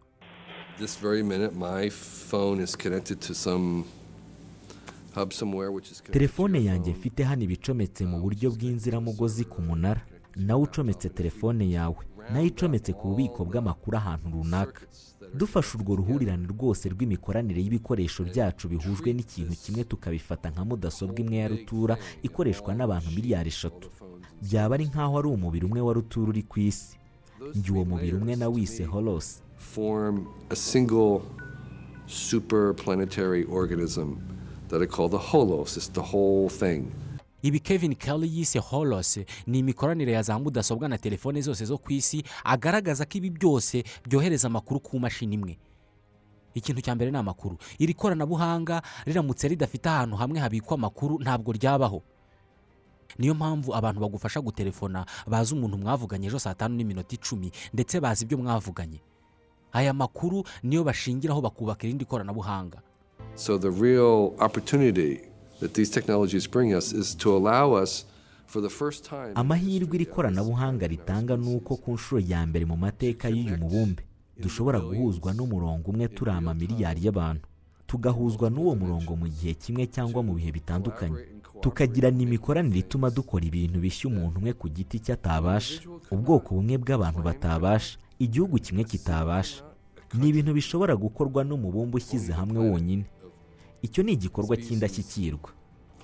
Telefone 6.12 6.64
yanjye 6.66 6.92
mfite 6.92 7.24
hano 7.24 7.44
iba 7.44 7.54
icometse 7.54 8.06
mu 8.06 8.20
buryo 8.22 8.52
bw'inziramugozi 8.52 9.44
ku 9.46 9.62
munara. 9.62 10.02
Nawe 10.36 10.62
ucometse 10.62 11.10
telefone 11.10 11.70
yawe. 11.72 11.96
Nayo 12.34 12.46
icometse 12.46 12.94
ku 12.94 13.08
bubiko 13.08 13.46
bw'amakuru 13.46 13.98
ahantu 13.98 14.30
runaka. 14.32 14.82
Dufashe 15.34 15.78
urwo 15.78 15.96
ruhurirane 15.96 16.48
rwose 16.48 16.90
rw'imikoranire 16.90 17.62
y'ibikoresho 17.62 18.24
byacu 18.24 18.68
bihujwe 18.70 19.14
n'ikintu 19.14 19.54
kimwe 19.62 19.84
tukabifata 19.84 20.50
nka 20.50 20.66
mudasobwa 20.66 21.20
imwe 21.20 21.38
ya 21.38 21.48
rutura 21.48 21.98
ikoreshwa 22.24 22.74
n'abantu 22.76 23.10
miliyari 23.16 23.48
eshatu. 23.50 23.90
Byaba 24.42 24.76
ari 24.76 24.86
nk'aho 24.90 25.20
ari 25.20 25.28
umubiri 25.28 25.66
umwe 25.66 25.82
wa 25.82 25.94
rutura 25.94 26.30
uri 26.30 26.44
ku 26.44 26.60
isi. 26.60 26.98
Njye 27.56 27.72
uwo 27.72 27.86
mubiri 27.86 28.16
umwe 28.18 28.36
nawise 28.36 28.84
holos. 28.86 29.42
That 34.70 34.82
I 34.82 34.86
call 34.86 35.10
the 35.10 35.18
holos. 35.18 35.78
It's 35.78 35.88
the 35.92 36.02
whole 36.02 36.50
thing. 36.50 36.92
ibi 37.42 37.60
kevin 37.60 37.96
kelly 37.96 38.28
yise 38.28 38.60
holos 38.60 39.20
ni 39.48 39.60
imikoranire 39.60 40.12
ya 40.12 40.22
za 40.22 40.40
mudasobwa 40.40 40.88
na 40.90 40.98
telefone 40.98 41.42
zose 41.42 41.66
zo 41.66 41.78
ku 41.78 41.94
isi 41.94 42.24
agaragaza 42.44 43.06
ko 43.06 43.18
ibi 43.18 43.30
byose 43.30 43.84
byohereza 44.08 44.48
amakuru 44.48 44.80
ku 44.80 45.00
mashini 45.00 45.36
imwe. 45.36 45.58
Ikintu 46.54 46.82
cya 46.82 46.96
mbere 46.96 47.12
ni 47.12 47.18
amakuru. 47.18 47.58
Iri 47.80 47.94
koranabuhanga 47.94 48.82
riramutse 49.06 49.48
ridafite 49.48 49.86
ahantu 49.90 50.16
hamwe 50.16 50.40
habikwa 50.40 50.74
amakuru 50.76 51.20
ntabwo 51.20 51.52
ryabaho. 51.54 52.02
Niyo 53.20 53.34
mpamvu 53.34 53.76
abantu 53.76 54.02
bagufasha 54.02 54.42
gutelefona 54.42 55.06
bazi 55.28 55.54
umuntu 55.56 55.78
mwavuganye 55.78 56.28
ejo 56.28 56.40
saa 56.40 56.54
tanu 56.54 56.76
n'iminota 56.76 57.16
icumi 57.16 57.52
ndetse 57.74 58.00
bazi 58.00 58.24
ibyo 58.26 58.38
mwavuganye. 58.38 59.00
Aya 59.72 59.94
makuru 59.94 60.44
niyo 60.64 60.84
bashingiraho 60.84 61.42
bakubaka 61.42 61.88
irindi 61.88 62.06
koranabuhanga. 62.06 62.82
So 63.40 63.58
the 63.58 63.72
real 63.72 64.36
opportunity 64.40 65.22
that 65.62 65.74
these 65.74 65.90
technologies 65.90 66.46
bring 66.46 66.74
us 66.74 66.92
is 66.92 67.16
to 67.24 67.32
allow 67.34 67.72
us, 67.72 68.04
for 68.46 68.62
the 68.62 68.70
first 68.70 69.06
time, 69.06 69.34
amahirwe 69.36 69.96
iri 69.96 70.06
koranabuhanga 70.06 70.88
ritanga 70.88 71.38
ni 71.38 71.56
uko 71.56 71.76
ku 71.78 71.92
nshuro 71.94 72.22
ya 72.28 72.46
mbere 72.46 72.66
mu 72.66 72.78
mateka 72.78 73.30
y'uyu 73.30 73.58
mubumbe 73.58 74.04
dushobora 74.38 74.80
guhuzwa 74.80 75.34
n'umurongo 75.34 75.92
umwe 75.92 76.08
turi 76.08 76.32
amamiliyari 76.32 77.06
y'abantu. 77.06 77.42
Tugahuzwa 77.88 78.50
n'uwo 78.50 78.76
murongo 78.76 79.16
mu 79.16 79.28
gihe 79.28 79.54
kimwe 79.54 79.88
cyangwa 79.88 80.24
mu 80.24 80.34
bihe 80.34 80.52
bitandukanye. 80.52 81.18
tukagirana 81.62 82.22
imikoranire 82.24 82.80
ituma 82.80 83.10
dukora 83.10 83.46
ibintu 83.46 83.80
bishya 83.80 84.10
umuntu 84.12 84.40
umwe 84.40 84.54
ku 84.54 84.70
giti 84.70 85.00
cye 85.00 85.14
atabasha. 85.14 85.82
ubwoko 86.12 86.56
bumwe 86.56 86.78
bw'abantu 86.78 87.22
batabasha 87.24 87.98
igihugu 88.20 88.60
kimwe 88.60 88.84
kitabasha. 88.84 89.64
ni 90.14 90.28
ibintu 90.30 90.54
bishobora 90.54 90.96
gukorwa 90.96 91.44
n'umubumbe 91.44 91.98
ushyize 91.98 92.34
hamwe 92.34 92.60
wonyine. 92.72 93.06
Icyo 93.82 94.04
ni 94.04 94.12
igikorwa 94.12 94.58
cy'indashyikirwa. 94.58 95.50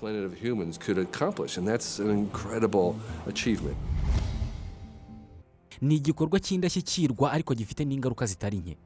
Planet 0.00 0.24
of 0.26 0.34
humans 0.44 0.78
could 0.78 0.98
accomplish, 0.98 1.56
and 1.58 1.66
that's 1.68 1.98
an 2.00 2.10
incredible 2.10 2.94
achievement. 3.26 3.76
ni 5.80 5.96
igikorwa 5.96 6.40
cy'indashyikirwa 6.40 7.32
ariko 7.32 7.54
gifite 7.54 7.84
n'ingaruka 7.84 8.26
zitari 8.26 8.58
nke. 8.58 8.76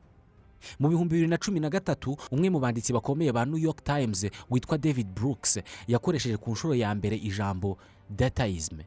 Mu 0.79 0.89
bihumbi 0.89 1.15
bibiri 1.15 1.29
na 1.31 1.39
cumi 1.39 1.61
na 1.61 1.71
gatatu 1.71 2.17
umwe 2.31 2.51
mu 2.51 2.61
banditsi 2.61 2.93
bakomeye 2.93 3.33
ba 3.33 3.45
new 3.47 3.57
york 3.59 3.81
times 3.85 4.27
witwa 4.51 4.79
david 4.79 5.07
brooks 5.15 5.59
yakoresheje 5.89 6.37
ku 6.37 6.51
nshuro 6.53 6.75
ya 6.75 6.95
mbere 6.95 7.17
ijambo 7.17 7.79
datayizme 8.11 8.85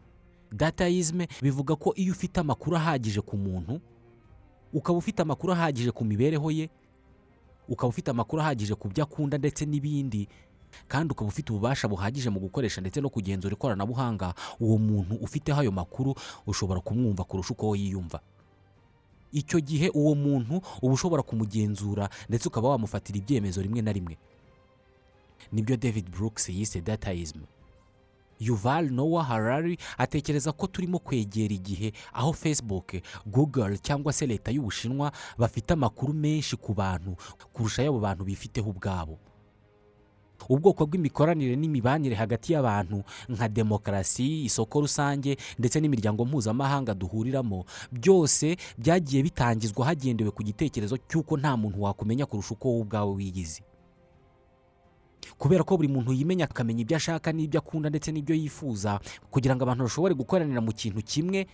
datayizme 0.51 1.27
bivuga 1.41 1.75
ko 1.75 1.93
iyo 1.95 2.11
ufite 2.13 2.37
amakuru 2.39 2.75
ahagije 2.77 3.21
ku 3.25 3.37
muntu 3.37 3.81
ukaba 4.73 4.97
ufite 5.01 5.21
amakuru 5.25 5.53
ahagije 5.53 5.89
ku 5.91 6.05
mibereho 6.05 6.51
ye 6.51 6.69
ukaba 7.69 7.87
ufite 7.89 8.11
amakuru 8.11 8.41
ahagije 8.41 8.75
ku 8.75 8.87
byo 8.89 9.03
akunda 9.03 9.37
ndetse 9.37 9.65
n'ibindi 9.65 10.27
kandi 10.87 11.11
ukaba 11.13 11.27
ufite 11.29 11.49
ububasha 11.53 11.87
buhagije 11.87 12.29
mu 12.29 12.39
gukoresha 12.39 12.81
ndetse 12.81 13.01
no 13.01 13.09
kugenzura 13.09 13.53
ikoranabuhanga 13.53 14.33
uwo 14.59 14.77
muntu 14.77 15.15
ufiteho 15.21 15.59
ayo 15.61 15.71
makuru 15.71 16.15
ushobora 16.47 16.79
kumwumva 16.81 17.23
kurusha 17.23 17.53
uko 17.53 17.75
yiyumva. 17.75 18.19
Icyo 19.33 19.59
gihe 19.61 19.89
uwo 19.93 20.15
muntu 20.15 20.61
uba 20.81 20.93
ushobora 20.93 21.23
kumugenzura 21.23 22.09
ndetse 22.29 22.47
ukaba 22.47 22.69
wamufatira 22.69 23.17
ibyemezo 23.17 23.61
rimwe 23.61 23.81
na 23.81 23.91
rimwe. 23.93 24.17
Nibyo 25.51 25.77
david 25.77 26.09
brooks 26.09 26.49
yise 26.49 26.81
datayizm 26.81 27.39
yuval 28.39 28.89
noah 28.91 29.27
harari 29.27 29.77
atekereza 29.97 30.51
ko 30.51 30.67
turimo 30.67 30.99
kwegera 30.99 31.53
igihe 31.53 31.93
aho 32.13 32.33
facebook 32.33 32.93
google 33.25 33.77
cyangwa 33.77 34.13
se 34.13 34.25
leta 34.27 34.51
y'ubushinwa 34.51 35.11
bafite 35.37 35.71
amakuru 35.73 36.13
menshi 36.13 36.55
ku 36.57 36.73
bantu 36.73 37.15
kurusha 37.53 37.81
ay'abo 37.81 37.99
bantu 37.99 38.23
bifiteho 38.25 38.69
ubwabo. 38.69 39.17
Ubwoko 40.49 40.83
bw'imikoranire 40.85 41.55
n'imibanire 41.55 42.15
hagati 42.19 42.51
y'abantu 42.53 43.03
nka 43.29 43.47
demokarasi 43.47 44.43
isoko 44.43 44.81
rusange 44.83 45.37
ndetse 45.59 45.79
n'imiryango 45.79 46.25
mpuzamahanga 46.25 46.93
duhuriramo 46.93 47.63
byose 47.91 48.57
byagiye 48.77 49.23
bitangizwa 49.23 49.85
hagendewe 49.87 50.31
ku 50.35 50.43
gitekerezo 50.43 50.97
cy'uko 51.07 51.37
nta 51.39 51.55
muntu 51.57 51.79
wakumenya 51.87 52.25
kurusha 52.27 52.53
uko 52.59 52.67
wowe 52.69 52.81
ubwawe 52.83 53.11
wiyizi 53.15 53.63
kubera 55.37 55.63
ko 55.63 55.77
buri 55.77 55.87
muntu 55.87 56.13
yimenya 56.13 56.45
akamenya 56.45 56.81
ibyo 56.81 56.97
ashaka 56.97 57.31
n'ibyo 57.33 57.59
akunda 57.59 57.89
ndetse 57.89 58.11
n'ibyo 58.11 58.35
yifuza 58.35 58.99
kugira 59.31 59.55
ngo 59.55 59.63
abantu 59.63 59.83
bashobore 59.87 60.13
gukoranira 60.15 60.61
mu 60.61 60.71
kintu 60.73 61.01
kimwe 61.03 61.47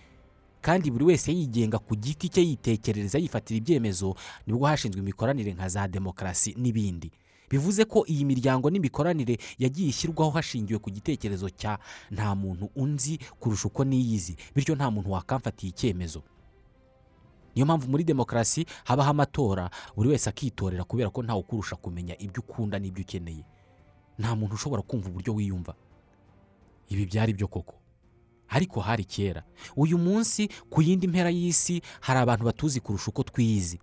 kandi 0.60 0.90
buri 0.90 1.04
wese 1.16 1.32
yigenga 1.32 1.78
ku 1.80 1.96
giti 1.96 2.28
cye 2.28 2.42
yitekerereza 2.44 3.18
yifatira 3.18 3.58
ibyemezo 3.58 4.14
ni 4.46 4.52
bwo 4.52 4.66
hashinzwe 4.68 5.00
imikoranire 5.00 5.52
nka 5.56 5.68
za 5.68 5.88
demokarasi 5.88 6.54
n'ibindi. 6.58 7.08
Bivuze 7.50 7.84
ko 7.84 8.04
iyi 8.06 8.24
miryango 8.24 8.70
n'imikoranire 8.70 9.38
yagiye 9.58 9.88
ishyirwaho 9.90 10.30
hashingiwe 10.30 10.78
ku 10.78 10.90
gitekerezo 10.90 11.50
cya 11.50 11.78
nta 12.12 12.34
muntu 12.36 12.68
unzi 12.76 13.18
kurusha 13.40 13.68
uko 13.72 13.84
niyizi 13.84 14.36
bityo 14.54 14.74
nta 14.76 14.90
muntu 14.90 15.10
wakamfatiye 15.10 15.70
icyemezo. 15.72 16.22
Niyo 17.54 17.66
mpamvu 17.66 17.90
muri 17.90 18.04
demokarasi 18.04 18.66
habaho 18.84 19.10
amatora 19.10 19.70
buri 19.96 20.08
wese 20.14 20.30
akitorera 20.30 20.84
kubera 20.84 21.10
ko 21.10 21.22
ntawe 21.22 21.40
ukurusha 21.40 21.76
kumenya 21.76 22.14
ibyo 22.22 22.42
ukunda 22.46 22.78
n'ibyo 22.78 23.02
ukeneye. 23.02 23.42
Nta 24.20 24.36
muntu 24.36 24.54
ushobora 24.54 24.82
kumva 24.84 25.08
uburyo 25.08 25.32
wiyumva. 25.34 25.72
Ibi 26.92 27.06
byari 27.06 27.32
byo 27.32 27.48
koko. 27.48 27.74
Ariko 28.48 28.80
hari 28.80 29.04
kera. 29.04 29.42
Uyu 29.76 29.98
munsi 29.98 30.48
ku 30.70 30.82
yindi 30.82 31.08
mpera 31.08 31.30
y'isi 31.30 31.80
hari 32.00 32.18
abantu 32.20 32.44
batuzi 32.44 32.80
kurusha 32.80 33.08
uko 33.10 33.22
twiyizi 33.22 33.78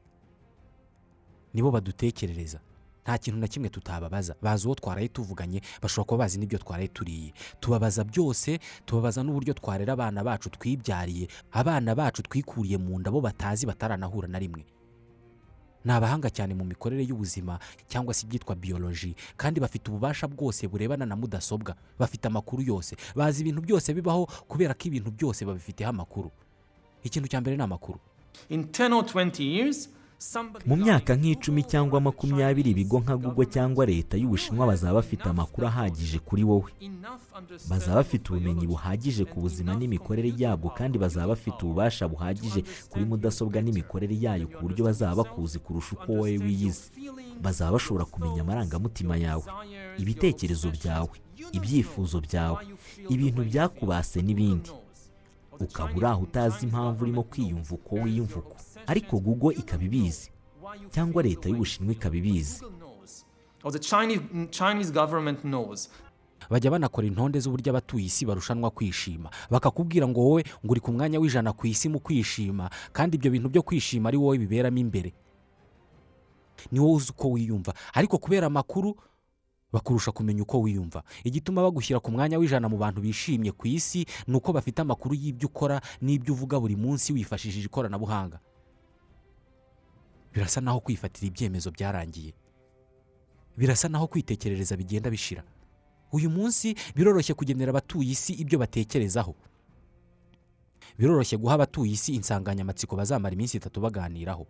nibo 1.54 1.72
badutekerereza. 1.72 2.60
Nta 3.04 3.18
kintu 3.18 3.40
na 3.40 3.48
kimwe 3.48 3.70
tutababaza. 3.70 4.36
Bazi 4.42 4.68
uwo 4.68 4.76
twaraye 4.76 5.08
tuvuganye 5.08 5.62
bashobora 5.82 6.06
kuba 6.08 6.18
bazi 6.28 6.38
n'ibyo 6.40 6.60
twaraye 6.60 6.88
turiye. 6.92 7.34
Tubabaza 7.60 8.04
byose 8.04 8.60
tubabaza 8.86 9.24
n'uburyo 9.24 9.54
twarera 9.56 9.94
abana 9.96 10.24
bacu 10.24 10.50
twibyariye 10.52 11.28
abana 11.52 11.96
bacu 11.96 12.22
twikuriye 12.28 12.78
mu 12.78 13.00
nda 13.00 13.08
bo 13.12 13.22
batazi 13.24 13.64
bataranahura 13.66 14.28
na 14.28 14.40
rimwe. 14.40 14.66
Ni 15.88 15.94
abahanga 15.94 16.28
cyane 16.30 16.52
mu 16.54 16.66
mikorere 16.68 17.04
y'ubuzima 17.08 17.60
cyangwa 17.88 18.12
se 18.14 18.26
ibyitwa 18.28 18.56
biyoloji 18.56 19.16
kandi 19.40 19.60
bafite 19.64 19.88
ububasha 19.88 20.28
bwose 20.28 20.68
burebana 20.68 21.06
na 21.08 21.16
mudasobwa. 21.16 21.76
Bafite 22.00 22.28
amakuru 22.28 22.62
yose. 22.64 22.96
Bazi 23.16 23.42
ibintu 23.42 23.62
byose 23.64 23.94
bibaho 23.96 24.26
kubera 24.48 24.74
ko 24.76 24.84
ibintu 24.92 25.12
byose 25.16 25.46
babifiteho 25.48 25.90
amakuru. 25.90 26.32
Ikintu 27.08 27.28
cya 27.32 27.40
mbere 27.42 27.56
ni 27.58 27.64
amakuru. 27.64 28.00
In 28.50 28.64
10 28.68 28.94
or 28.94 29.04
20 29.04 29.44
years, 29.44 29.90
mu 30.66 30.76
myaka 30.76 31.14
nk'icumi 31.16 31.62
cyangwa 31.72 32.02
makumyabiri 32.02 32.70
ibigo 32.74 32.98
nka 33.00 33.16
google 33.18 33.46
cyangwa 33.46 33.86
leta 33.86 34.18
y'ubushinwa 34.18 34.66
bazaba 34.68 34.94
bafite 35.00 35.26
amakuru 35.30 35.68
ahagije 35.68 36.18
kuri 36.20 36.44
wowe. 36.44 36.72
bazaba 37.70 37.96
bafite 38.02 38.26
ubumenyi 38.34 38.66
buhagije 38.68 39.24
ku 39.30 39.38
buzima 39.46 39.72
n'imikorere 39.78 40.34
yabwo 40.38 40.70
kandi 40.78 40.98
bazaba 40.98 41.28
bafite 41.38 41.60
ububasha 41.62 42.08
buhagije 42.10 42.64
kuri 42.90 43.06
mudasobwa 43.06 43.62
n'imikorere 43.62 44.16
yayo 44.26 44.48
ku 44.50 44.58
buryo 44.66 44.82
bazaba 44.90 45.22
bakuzi 45.22 45.60
kurusha 45.62 45.92
uko 45.96 46.12
wowe 46.12 46.38
wiyizi 46.44 46.90
bazaba 47.42 47.72
bashobora 47.78 48.06
kumenya 48.10 48.42
amarangamutima 48.42 49.16
yawe 49.22 49.44
ibitekerezo 50.02 50.68
byawe 50.78 51.14
ibyifuzo 51.58 52.18
byawe 52.26 52.60
ibintu 53.14 53.42
byakubase 53.50 54.22
n'ibindi. 54.26 54.72
ukaba 55.60 55.90
uri 55.98 56.06
aho 56.06 56.22
utazi 56.22 56.66
impamvu 56.66 57.04
urimo 57.04 57.24
kwiyumva 57.24 57.72
uko 57.76 57.96
wiyumva 57.96 58.38
uko. 58.40 58.56
Ariko 58.88 59.20
google 59.20 59.54
ikaba 59.56 59.84
ibizi 59.84 60.32
cyangwa 60.92 61.24
leta 61.24 61.50
y'ubushinwa 61.50 61.92
ikaba 61.94 62.16
ibizi. 62.16 62.64
Bajya 66.50 66.72
banakora 66.72 67.08
intonde 67.08 67.40
z'uburyo 67.40 67.72
abatuye 67.74 68.06
isi 68.06 68.26
barushanwa 68.26 68.70
kwishima 68.72 69.30
bakakubwira 69.52 70.08
ngo 70.08 70.20
wowe 70.22 70.44
ngo 70.66 70.72
uri 70.72 70.80
ku 70.82 70.92
mwanya 70.94 71.20
w'ijana 71.20 71.54
ku 71.54 71.68
isi 71.68 71.90
mu 71.90 72.00
kwishima 72.00 72.70
kandi 72.94 73.18
ibyo 73.18 73.32
bintu 73.32 73.50
byo 73.50 73.62
kwishima 73.66 74.08
ari 74.10 74.18
wowe 74.18 74.38
biberamo 74.38 74.78
imbere. 74.78 75.14
Ni 76.72 76.80
wowe 76.80 76.94
uzi 76.96 77.12
uko 77.12 77.32
wiyumva 77.32 77.74
ariko 77.94 78.18
kubera 78.18 78.48
amakuru 78.48 78.96
bakurusha 79.74 80.12
kumenya 80.12 80.44
uko 80.44 80.62
wiyumva. 80.62 81.04
Igituma 81.24 81.62
bagushyira 81.62 82.00
ku 82.00 82.12
mwanya 82.12 82.38
w'ijana 82.40 82.70
mu 82.70 82.78
bantu 82.78 83.02
bishimye 83.02 83.52
ku 83.52 83.68
isi 83.68 84.06
ni 84.28 84.36
uko 84.38 84.54
bafite 84.54 84.80
amakuru 84.82 85.16
y'ibyo 85.16 85.48
ukora 85.52 85.82
n'ibyo 86.02 86.34
uvuga 86.34 86.60
buri 86.60 86.76
munsi 86.76 87.12
wifashishije 87.14 87.66
ikoranabuhanga. 87.68 88.40
Birasa 90.38 90.62
naho 90.62 90.80
kwifatira 90.80 91.28
ibyemezo 91.28 91.72
byarangiye. 91.72 92.34
Birasa 93.58 93.90
naho 93.90 94.08
kwitekerereza 94.08 94.78
bigenda 94.78 95.10
bishira. 95.10 95.44
Uyu 96.14 96.30
munsi 96.30 96.76
biroroshye 96.96 97.34
kugenera 97.34 97.70
abatuye 97.74 98.12
isi 98.14 98.34
ibyo 98.34 98.60
batekerezaho. 98.60 99.34
Biroroshye 101.00 101.38
guha 101.38 101.54
abatuye 101.58 101.92
isi 101.98 102.14
insanganyamatsiko 102.16 102.96
bazamara 102.96 103.34
iminsi 103.34 103.58
itatu 103.58 103.82
baganiraho. 103.82 104.46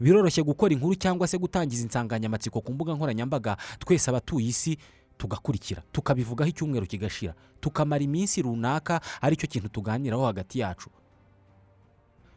Biroroshye 0.00 0.42
gukora 0.42 0.74
inkuru 0.74 0.94
cyangwa 0.98 1.26
se 1.30 1.38
gutangiza 1.38 1.82
insanganyamatsiko 1.86 2.60
ku 2.60 2.72
mbuga 2.74 2.94
nkoranyambaga 2.94 3.56
twese 3.78 4.10
abatuye 4.10 4.48
isi 4.50 4.76
tugakurikira 5.18 5.82
tukabivugaho 5.92 6.50
icyumweru 6.50 6.86
kigashira 6.86 7.34
tukamara 7.62 8.02
iminsi 8.02 8.42
runaka 8.42 8.98
ari 9.22 9.36
cyo 9.38 9.46
kintu 9.46 9.68
tuganiraho 9.70 10.26
hagati 10.26 10.58
yacu. 10.58 10.90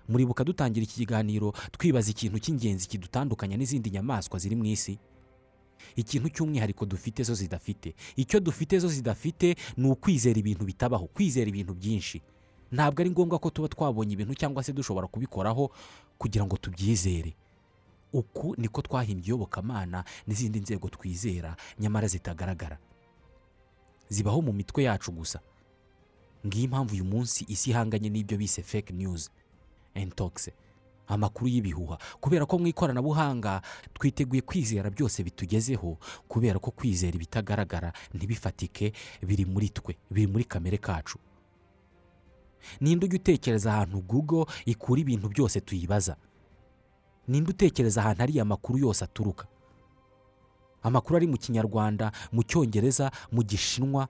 Muribuka 0.09 0.43
dutangira 0.43 0.83
iki 0.83 0.95
kiganiro 1.05 1.53
twibaza 1.71 2.11
ikintu 2.11 2.39
cy'ingenzi 2.39 2.87
kidutandukanya 2.87 3.57
n'izindi 3.57 3.89
nyamaswa 3.91 4.39
ziri 4.39 4.55
mu 4.55 4.65
isi. 4.65 4.99
Ikintu 5.95 6.29
cy'umwihariko 6.29 6.85
dufite 6.85 7.23
zo 7.23 7.33
zidafite. 7.35 7.95
Icyo 8.15 8.39
dufite 8.39 8.79
zo 8.79 8.87
zidafite 8.87 9.55
ni 9.77 9.87
ukwizera 9.91 10.39
ibintu 10.39 10.65
bitabaho 10.65 11.05
kwizera 11.07 11.49
ibintu 11.49 11.73
byinshi. 11.73 12.21
Ntabwo 12.71 13.01
ari 13.01 13.09
ngombwa 13.11 13.39
ko 13.39 13.49
tuba 13.49 13.67
twabonye 13.67 14.13
ibintu 14.13 14.33
cyangwa 14.35 14.63
se 14.63 14.73
dushobora 14.73 15.07
kubikoraho 15.07 15.71
kugira 16.17 16.45
ngo 16.45 16.57
tubyizere. 16.57 17.35
Uku 18.13 18.55
niko 18.57 18.81
twahimbye 18.81 19.27
iyobokamana 19.27 20.03
n'izindi 20.27 20.59
nzego 20.59 20.89
twizera 20.89 21.55
nyamara 21.79 22.07
zitagaragara. 22.07 22.77
Zibaho 24.09 24.41
mu 24.41 24.53
mitwe 24.53 24.83
yacu 24.83 25.11
gusa. 25.11 25.39
Ngiyo 26.45 26.63
impamvu 26.65 26.93
uyu 26.93 27.05
munsi 27.05 27.45
isi 27.47 27.69
ihanganye 27.69 28.09
n'ibyo 28.09 28.37
bise 28.37 28.61
fake 28.63 28.93
news. 28.93 29.29
Entokise 29.95 30.53
amakuru 31.07 31.47
y'ibihuha. 31.47 31.97
Kubera 32.19 32.45
ko 32.45 32.57
mu 32.59 32.67
ikoranabuhanga 32.67 33.61
twiteguye 33.93 34.41
kwizera 34.41 34.89
byose 34.89 35.23
bitugezeho 35.23 35.97
kubera 36.27 36.59
ko 36.59 36.71
kwizera 36.71 37.13
ibitagaragara 37.15 37.93
ntibifatike 38.13 38.93
biri 39.21 39.45
muri 39.45 39.69
twe 39.69 39.97
biri 40.11 40.27
muri 40.27 40.43
kamere 40.49 40.77
kacu. 40.77 41.19
Ninde 42.81 43.05
ujya 43.05 43.19
utekereza 43.19 43.73
ahantu 43.73 44.01
google 44.01 44.45
ikura 44.65 45.01
ibintu 45.01 45.29
byose 45.29 45.61
tuyibaza? 45.61 46.15
Ninde 47.27 47.49
utekereza 47.53 48.01
ahantu 48.01 48.23
ariya 48.23 48.45
makuru 48.45 48.79
yose 48.79 49.03
aturuka? 49.05 49.45
Amakuru 50.83 51.17
ari 51.17 51.27
mu 51.27 51.37
kinyarwanda 51.37 52.11
mu 52.33 52.41
cyongereza 52.43 53.11
mu 53.31 53.43
gishinwa 53.43 54.07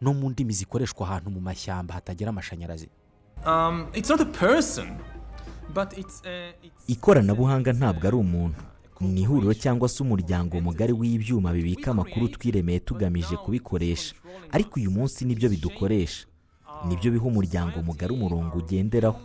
no 0.00 0.14
mu 0.14 0.30
ndimi 0.30 0.52
zikoreshwa 0.52 1.06
ahantu 1.06 1.30
mu 1.30 1.40
mashyamba 1.40 1.94
hatagira 1.94 2.30
amashanyarazi. 2.30 2.88
Um, 3.46 3.86
it's 3.94 4.08
not 4.10 4.20
a 4.20 4.24
person, 4.38 4.98
ikoranabuhanga 6.86 7.72
ntabwo 7.72 8.06
ari 8.08 8.16
umuntu. 8.16 8.60
Ni 9.00 9.20
ihuriro 9.22 9.54
cyangwa 9.54 9.88
se 9.88 10.02
umuryango 10.02 10.60
mugari 10.60 10.92
w'ibyuma 10.92 11.52
bibika 11.52 11.90
amakuru 11.90 12.28
twiremeye 12.28 12.80
tugamije 12.80 13.36
kubikoresha. 13.36 14.14
ariko 14.52 14.80
uyu 14.80 14.90
munsi 14.90 15.24
ni 15.24 15.34
byo 15.34 15.48
bidukoresha. 15.48 16.26
ni 16.88 16.96
byo 16.96 17.10
biha 17.12 17.24
umuryango 17.24 17.82
mugari 17.82 18.12
umurongo 18.14 18.58
ugenderaho. 18.58 19.20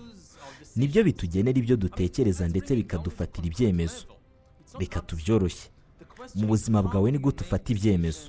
ni 0.76 0.88
byo 0.88 1.04
bitugenera 1.04 1.58
ibyo 1.60 1.76
dutekereza 1.78 2.48
ndetse 2.48 2.76
bikadufatira 2.76 3.48
ibyemezo. 3.48 4.06
reka 4.80 5.00
tubyoroshye. 5.02 5.70
mu 6.36 6.48
buzima 6.48 6.84
bwawe 6.84 7.12
ni 7.12 7.18
gute 7.18 7.44
ufata 7.44 7.72
ibyemezo. 7.72 8.28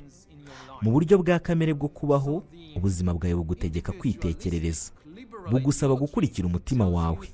mu 0.82 0.90
buryo 0.94 1.18
bwa 1.18 1.38
kamere 1.38 1.74
bwo 1.74 1.88
kubaho 1.88 2.44
ubuzima 2.76 3.14
bwawe 3.14 3.34
bugutegeka 3.34 3.90
kwitekerereza. 3.92 4.92
bugusaba 5.50 5.94
gukurikira 5.98 6.46
umutima 6.46 6.86
wawe. 6.88 7.26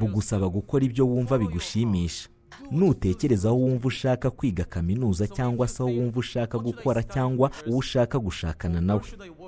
Bugusaba 0.00 0.48
gukora 0.48 0.84
ibyo 0.84 1.06
wumva 1.06 1.38
bigushimisha. 1.38 2.28
Nutekereza 2.70 3.48
aho 3.48 3.56
wumva 3.58 3.88
ushaka 3.88 4.30
kwiga 4.30 4.64
kaminuza 4.64 5.26
cyangwa 5.28 5.68
se 5.68 5.82
aho 5.82 5.92
wumva 5.92 6.18
ushaka 6.20 6.58
gukora 6.58 7.02
cyangwa 7.02 7.50
uwo 7.66 7.78
ushaka 7.78 8.18
gushakana 8.18 8.80
nawe 8.80 9.02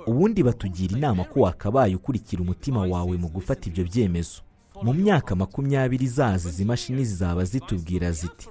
ubundi 0.07 0.43
batugira 0.43 0.97
inama 0.97 1.23
ko 1.23 1.39
wakabaye 1.41 1.95
ukurikira 1.95 2.41
umutima 2.41 2.81
wawe 2.85 3.17
mu 3.17 3.27
gufata 3.29 3.69
ibyo 3.69 3.83
byemezo. 3.83 4.41
Mu 4.83 4.93
myaka 4.93 5.35
makumyabiri 5.35 6.05
izaza 6.05 6.49
izi 6.49 6.65
mashini 6.65 7.05
zizaba 7.05 7.43
zitubwira 7.45 8.11
ziti 8.11 8.49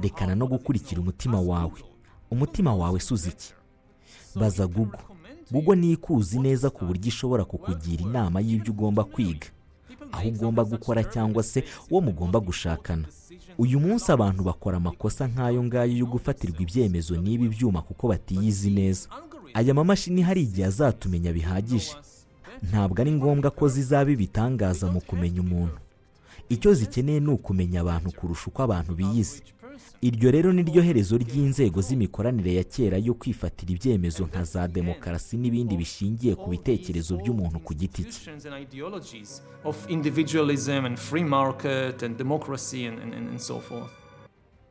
rekana 0.00 0.34
no 0.34 0.46
gukurikira 0.46 1.00
umutima 1.00 1.40
wawe. 1.40 1.80
Umutima 2.30 2.74
wawe 2.74 3.00
suza 3.00 3.28
iki? 3.28 3.54
Baza 4.34 4.66
gugo 4.66 4.98
gugo 5.50 5.74
ikuzi 5.74 6.40
neza 6.40 6.70
ku 6.70 6.84
buryo 6.84 7.08
ishobora 7.08 7.44
kukugira 7.44 8.02
inama 8.02 8.40
y'ibyo 8.40 8.72
ugomba 8.72 9.04
kwiga. 9.04 9.46
Aho 10.12 10.28
ugomba 10.28 10.64
gukora 10.64 11.04
cyangwa 11.04 11.42
se 11.42 11.64
uwo 11.90 12.00
mugomba 12.00 12.40
gushakana. 12.40 13.04
Uyu 13.58 13.80
munsi 13.80 14.12
abantu 14.12 14.42
bakora 14.44 14.76
amakosa 14.76 15.28
nk'ayo 15.28 15.64
ngayo 15.64 15.96
yo 15.96 16.06
gufatirwa 16.06 16.60
ibyemezo 16.62 17.16
n'ibi 17.16 17.48
byuma 17.48 17.82
kuko 17.82 18.08
batiyizi 18.08 18.70
neza. 18.70 19.08
Aya 19.54 19.74
mamashini 19.74 20.22
hari 20.22 20.42
igihe 20.42 20.66
azatumenya 20.66 21.32
bihagije. 21.32 21.92
Ntabwo 22.70 23.00
ari 23.00 23.12
ngombwa 23.12 23.50
ko 23.50 23.68
zizaba 23.68 24.10
ibitangaza 24.10 24.86
mu 24.92 25.00
kumenya 25.00 25.40
umuntu. 25.40 25.78
Icyo 26.48 26.74
zikeneye 26.74 27.20
ni 27.20 27.28
ukumenya 27.30 27.80
abantu 27.80 28.10
kurusha 28.12 28.44
uko 28.48 28.62
abantu 28.62 28.94
biyizi 28.94 29.42
iryo 30.02 30.30
rero 30.30 30.52
ni 30.52 30.62
ryo 30.62 30.82
herezo 30.82 31.18
ry'inzego 31.18 31.80
z'imikoranire 31.80 32.54
ya 32.54 32.64
kera 32.64 32.98
yo 32.98 33.14
kwifatira 33.14 33.72
ibyemezo 33.72 34.26
nka 34.26 34.44
za 34.44 34.68
demokarasi 34.68 35.36
n'ibindi 35.36 35.76
bishingiye 35.76 36.34
ku 36.34 36.50
bitekerezo 36.50 37.16
by'umuntu 37.16 37.58
ku 37.62 37.74
giti 37.74 38.02
cye. 38.04 38.30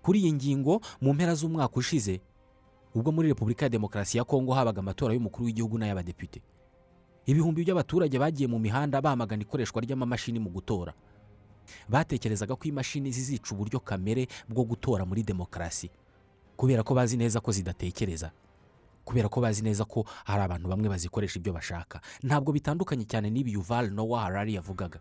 Kuri 0.01 0.19
iyi 0.19 0.33
ngingo 0.33 0.81
mu 1.01 1.13
mpera 1.13 1.35
z'umwaka 1.35 1.75
ushize 1.79 2.19
ubwo 2.95 3.11
muri 3.11 3.27
repubulika 3.31 3.65
ya 3.65 3.69
demokarasi 3.69 4.17
ya 4.17 4.23
kongo 4.23 4.51
habaga 4.53 4.79
amatora 4.79 5.13
y'umukuru 5.13 5.45
w'igihugu 5.45 5.77
n'ay'abadepite 5.77 6.41
ibihumbi 7.25 7.63
by'abaturage 7.63 8.19
bagiye 8.19 8.47
mu 8.51 8.59
mihanda 8.59 8.99
bamagana 9.01 9.41
ikoreshwa 9.47 9.79
ry'amamashini 9.81 10.39
mu 10.43 10.49
gutora. 10.49 10.91
Batekerezaga 11.89 12.55
ko 12.55 12.63
imashini 12.69 13.11
zizica 13.11 13.51
uburyo 13.55 13.79
kamere 13.79 14.27
bwo 14.49 14.63
gutora 14.63 15.05
muri 15.05 15.23
demokarasi. 15.23 15.89
Kubera 16.57 16.83
ko 16.83 16.93
bazi 16.93 17.17
neza 17.17 17.39
ko 17.39 17.51
zidatekereza. 17.51 18.31
Kubera 19.05 19.29
ko 19.29 19.41
bazi 19.41 19.63
neza 19.65 19.85
ko 19.85 20.05
hari 20.25 20.43
abantu 20.45 20.69
bamwe 20.69 20.89
bazikoresha 20.89 21.39
ibyo 21.39 21.53
bashaka. 21.53 22.01
Ntabwo 22.23 22.51
bitandukanye 22.53 23.05
cyane 23.09 23.29
n'ibi 23.33 23.51
yuval 23.57 23.89
nowa 23.91 24.21
harari 24.29 24.53
yavugaga. 24.53 24.99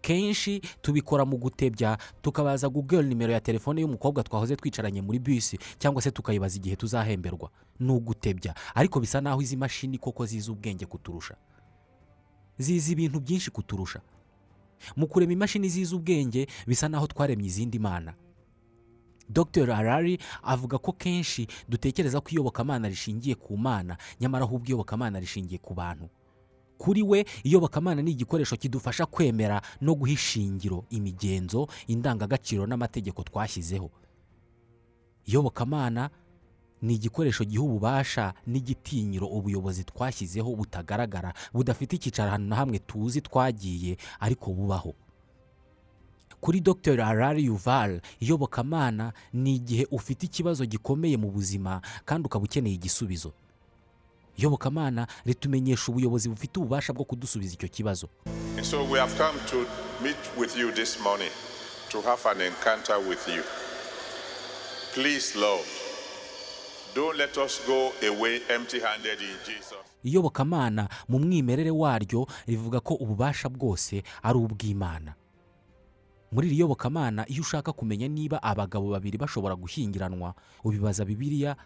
Kenshi 0.00 0.60
tubikora 0.82 1.24
mu 1.24 1.36
gutebya 1.36 1.98
tukabaza 2.22 2.68
google 2.68 3.02
nimero 3.02 3.32
ya 3.32 3.40
telefone 3.40 3.80
y'umukobwa 3.80 4.22
twahoze 4.22 4.56
twicaranye 4.56 5.02
muri 5.02 5.18
bisi 5.18 5.58
cyangwa 5.78 6.02
se 6.02 6.10
tukayibaza 6.10 6.56
igihe 6.56 6.76
tuzahemberwa. 6.76 7.50
Ni 7.80 7.92
ugutebya. 7.92 8.54
Ariko 8.74 9.00
bisa 9.00 9.20
naho 9.20 9.42
izi 9.42 9.56
mashini 9.56 9.98
koko 9.98 10.26
zizi 10.26 10.50
ubwenge 10.50 10.86
kuturusha. 10.86 11.36
Zizi 12.58 12.92
ibintu 12.92 13.20
byinshi 13.20 13.50
kuturusha. 13.50 14.00
Mu 14.96 15.06
kurema 15.06 15.32
imashini 15.32 15.68
zizi 15.68 15.94
ubwenge 15.94 16.46
bisa 16.66 16.88
naho 16.88 17.06
twaremye 17.06 17.46
izindi 17.46 17.78
mana. 17.78 18.14
Dr 19.28 19.66
harari 19.74 20.18
avuga 20.42 20.78
ko 20.78 20.92
kenshi 20.92 21.46
dutekereza 21.68 22.20
ko 22.20 22.28
iyobokamana 22.32 22.88
rishingiye 22.88 23.34
ku 23.34 23.56
mana 23.56 23.96
nyamara 24.20 24.44
ahubwo 24.44 24.66
iyobokamana 24.68 25.20
rishingiye 25.20 25.58
ku 25.60 25.74
bantu. 25.74 26.08
Kuri 26.78 27.02
we 27.02 27.24
iyobokamana 27.44 28.02
ni 28.02 28.10
igikoresho 28.10 28.56
kidufasha 28.56 29.06
kwemera 29.06 29.60
no 29.80 29.94
guha 29.94 30.12
ishingiro 30.12 30.84
imigenzo 30.90 31.68
indangagaciro 31.86 32.66
n'amategeko 32.66 33.22
twashyizeho. 33.22 33.90
Iyobokamana 35.26 36.10
ni 36.82 36.94
igikoresho 36.94 37.44
giha 37.44 37.62
ububasha 37.62 38.34
n'igitinyiro 38.46 39.26
ubuyobozi 39.26 39.84
twashyizeho 39.84 40.50
butagaragara 40.56 41.34
budafite 41.52 41.92
icyicaro 41.96 42.28
ahantu 42.28 42.48
na 42.48 42.56
hamwe 42.56 42.78
tuzi 42.78 43.20
twagiye 43.20 43.96
ariko 44.20 44.50
bubaho. 44.52 44.94
Kuri 46.40 46.60
dr 46.60 47.00
arari 47.02 47.44
yuval 47.44 48.00
iyobokamana 48.20 49.12
ni 49.32 49.54
igihe 49.56 49.86
ufite 49.90 50.22
ikibazo 50.26 50.64
gikomeye 50.66 51.16
mu 51.16 51.30
buzima 51.30 51.80
kandi 52.04 52.26
ukaba 52.26 52.44
ukeneye 52.44 52.74
igisubizo. 52.74 53.32
Iyobokamana 54.38 55.06
ritumenyesha 55.26 55.90
ubuyobozi 55.92 56.28
bufite 56.28 56.60
ububasha 56.60 56.92
bwo 56.92 57.04
kudusubiza 57.04 57.54
icyo 57.54 57.68
kibazo. 57.68 58.08
Please, 64.94 65.34
Lord, 65.38 65.66
iyobokamana 70.04 70.88
mu 71.08 71.18
mwimerere 71.18 71.70
waryo 71.70 72.26
rivuga 72.46 72.80
ko 72.80 72.94
ububasha 72.94 73.48
bwose 73.48 74.02
ari 74.22 74.38
ubw'imana. 74.38 75.14
Muri 76.32 76.46
iri 76.48 76.58
yobokamana 76.60 77.24
iyo 77.28 77.40
ushaka 77.42 77.72
kumenya 77.72 78.08
niba 78.08 78.42
abagabo 78.42 78.90
babiri 78.90 79.18
bashobora 79.18 79.56
gushyingiranwa 79.56 80.34
ubibaza 80.64 81.04
bibiliya 81.04 81.56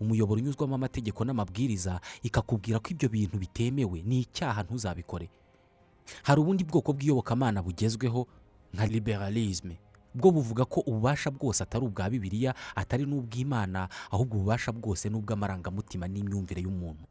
umuyoboro 0.00 0.40
unyuzwamo 0.40 0.74
amategeko 0.74 1.24
n'amabwiriza 1.24 2.00
ikakubwira 2.24 2.78
ko 2.80 2.88
ibyo 2.96 3.08
bintu 3.12 3.36
bitemewe 3.38 4.00
ni 4.02 4.20
icyaha 4.24 4.62
ntuzabikore. 4.64 5.28
Hari 6.24 6.40
ubundi 6.40 6.64
bwoko 6.64 6.92
bw'iyobokamana 6.96 7.60
bugezweho? 7.62 8.26
Nka 8.74 8.86
liberalisme. 8.86 9.76
Bwo 10.14 10.30
buvuga 10.30 10.64
ko 10.64 10.80
ububasha 10.86 11.30
bwose 11.30 11.62
atari 11.62 11.84
ubwa 11.86 12.10
bibiliya 12.10 12.54
atari 12.74 13.06
n'ubw'imana 13.06 13.88
ahubwo 14.10 14.36
ububasha 14.42 14.72
bwose 14.72 15.08
ni 15.08 15.16
ubw'amarangamutima 15.16 16.08
n'imyumvire 16.08 16.62
y'umuntu. 16.62 17.04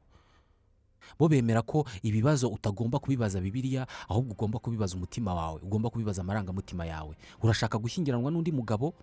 Bo 1.20 1.28
bemera 1.28 1.62
ko 1.66 1.88
ibibazo 2.04 2.50
utagomba 2.52 3.00
kubibaza 3.00 3.42
bibiliya 3.42 3.88
ahubwo 4.10 4.32
ugomba 4.36 4.60
kubibaza 4.60 4.96
umutima 4.96 5.34
wawe 5.34 5.60
ugomba 5.64 5.90
kubibaza 5.90 6.22
amarangamutima 6.22 6.86
yawe. 6.86 7.16
Urashaka 7.42 7.78
gushyingiranwa 7.80 8.32
n'undi 8.32 8.52
mugabo? 8.52 8.94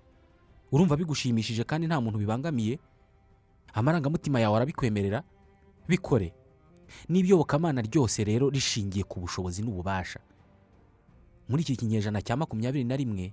Urumva 0.73 0.97
bigushimishije 0.97 1.65
kandi 1.65 1.87
nta 1.87 2.01
muntu 2.01 2.19
bibangamiye? 2.19 2.79
Amarangamutima 3.75 4.41
yawe 4.41 4.57
arabikwemerera? 4.57 5.23
Bikore. 5.89 6.33
N'ibiyobokamana 7.09 7.83
ryose 7.83 8.25
rero 8.25 8.51
rishingiye 8.51 9.05
ku 9.05 9.21
bushobozi 9.21 9.63
n'ububasha. 9.63 10.21
Muri 11.49 11.63
iki 11.63 11.77
kinyejana 11.77 12.23
cya 12.23 12.37
makumyabiri 12.37 12.85
na 12.85 12.97
rimwe 12.97 13.33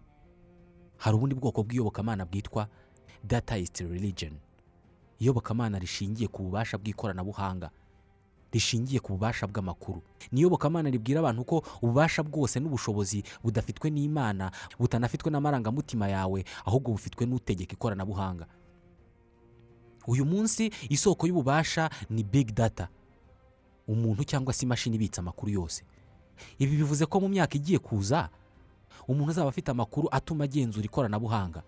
hari 1.03 1.15
ubundi 1.19 1.35
bwoko 1.35 1.63
bw'iyobokamana 1.67 2.23
bwitwa 2.25 2.67
datayisiti 3.23 3.83
religion. 3.83 4.33
Iyobokamana 5.19 5.79
rishingiye 5.79 6.27
ku 6.31 6.43
bubasha 6.47 6.77
bw'ikoranabuhanga 6.79 7.69
rishingiye 8.53 8.99
ku 9.03 9.11
bubasha 9.17 9.47
bw'amakuru. 9.47 10.01
Ni 10.31 10.39
iyobokamana 10.39 10.89
ribwira 10.89 11.19
abantu 11.19 11.43
ko 11.43 11.55
ububasha 11.81 12.23
bwose 12.23 12.59
n'ubushobozi 12.59 13.23
budafitwe 13.43 13.89
n'imana 13.91 14.51
butanafitwe 14.79 15.31
n'amarangamutima 15.31 16.07
yawe 16.07 16.45
ahubwo 16.65 16.91
bufitwe 16.95 17.25
n'utegeka 17.27 17.73
ikoranabuhanga. 17.75 18.45
Uyu 20.07 20.25
munsi 20.25 20.71
isoko 20.89 21.27
y'ububasha 21.27 21.89
ni 22.09 22.23
big 22.23 22.53
data 22.53 22.87
umuntu 23.87 24.23
cyangwa 24.23 24.53
se 24.53 24.65
imashini 24.65 24.95
ibitse 24.95 25.19
amakuru 25.19 25.51
yose. 25.51 25.83
Ibi 26.59 26.77
bivuze 26.77 27.05
ko 27.05 27.19
mu 27.19 27.27
myaka 27.29 27.55
igiye 27.59 27.79
kuza 27.79 28.29
umuntu 29.07 29.31
azaba 29.31 29.49
afite 29.49 29.71
amakuru 29.71 30.07
atuma 30.11 30.43
agenzura 30.43 30.85
ikoranabuhanga. 30.85 31.61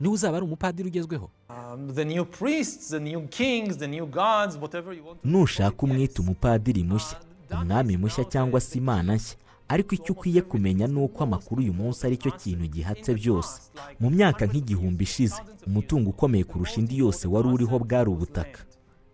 Niwe 0.00 0.14
uzaba 0.14 0.36
ari 0.36 0.46
umupadiri 0.46 0.88
ugezweho. 0.88 1.30
Um, 1.50 1.92
nushaka 5.24 5.82
umwita 5.82 6.22
umupadiri 6.22 6.84
mushya 6.84 7.16
umwami 7.50 7.96
mushya 7.96 8.24
cyangwa 8.24 8.60
se 8.60 8.78
imana 8.78 9.14
nshya. 9.14 9.36
Ariko 9.68 9.94
icyo 9.94 10.12
ukwiye 10.14 10.42
kumenya 10.42 10.86
ni 10.86 10.98
uko 11.00 11.24
amakuru 11.24 11.62
uyu 11.62 11.72
munsi 11.74 12.06
ari 12.06 12.16
cyo 12.16 12.30
kintu 12.30 12.66
gihatse 12.66 13.14
byose. 13.14 13.60
mu 14.00 14.10
myaka 14.10 14.46
nk'igihumbi 14.46 15.02
ishize 15.04 15.34
umutungo 15.66 16.10
ukomeye 16.10 16.44
kurusha 16.44 16.78
indi 16.80 16.98
yose 16.98 17.28
wari 17.28 17.48
uriho 17.48 17.78
bwari 17.78 18.10
ubutaka. 18.10 18.60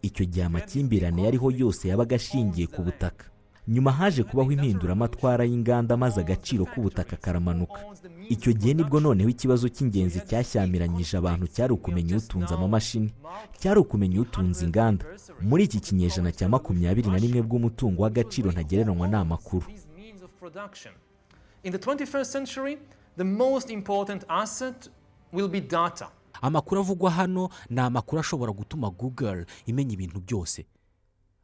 icyo 0.03 0.25
gihe 0.27 0.45
amakimbirane 0.45 1.23
yariho 1.25 1.49
yose 1.51 1.89
yabaga 1.89 2.17
ashingiye 2.17 2.67
ku 2.67 2.83
butaka. 2.83 3.32
Nyuma 3.69 3.93
haje 3.93 4.23
kubaho 4.25 4.53
impinduramatwara 4.53 5.45
y'inganda 5.45 5.97
maze 5.97 6.21
agaciro 6.21 6.65
k'ubutaka 6.67 7.17
karamanuka 7.17 7.81
icyo 8.29 8.53
gihe 8.53 8.75
ni 8.75 8.85
bwo 8.85 9.01
noneho 9.01 9.29
ikibazo 9.31 9.69
cy'ingenzi 9.69 10.21
cyashyamiranyije 10.27 11.17
abantu 11.17 11.47
cyari 11.47 11.73
ukumenya 11.73 12.17
utunze 12.17 12.55
amamashini 12.55 13.15
cyari 13.61 13.81
ukumenya 13.81 14.21
utunze 14.21 14.65
inganda 14.67 15.05
muri 15.41 15.65
iki 15.65 15.81
kinyejana 15.81 16.33
cya 16.33 16.49
makumyabiri 16.49 17.11
na 17.11 17.19
rimwe 17.19 17.43
bw'umutungo 17.43 18.03
w'agaciro 18.03 18.51
ntagereranywa 18.53 19.09
ni 19.09 19.15
amakuru 19.17 19.67
these 19.67 19.87
means 19.97 20.23
of 20.23 20.31
production. 20.41 20.93
In 21.63 21.71
the 21.73 21.79
21st 21.79 22.25
century, 22.33 22.79
the 23.17 23.25
most 23.25 23.71
important 23.71 24.25
asset 24.29 24.91
will 25.33 25.49
be 25.49 25.61
data. 25.61 26.09
amakuru 26.43 26.81
avugwa 26.81 27.11
hano 27.11 27.49
ni 27.71 27.81
amakuru 27.81 28.21
ashobora 28.21 28.53
gutuma 28.53 28.91
google 28.91 29.47
imenya 29.67 29.93
ibintu 29.95 30.21
byose 30.21 30.67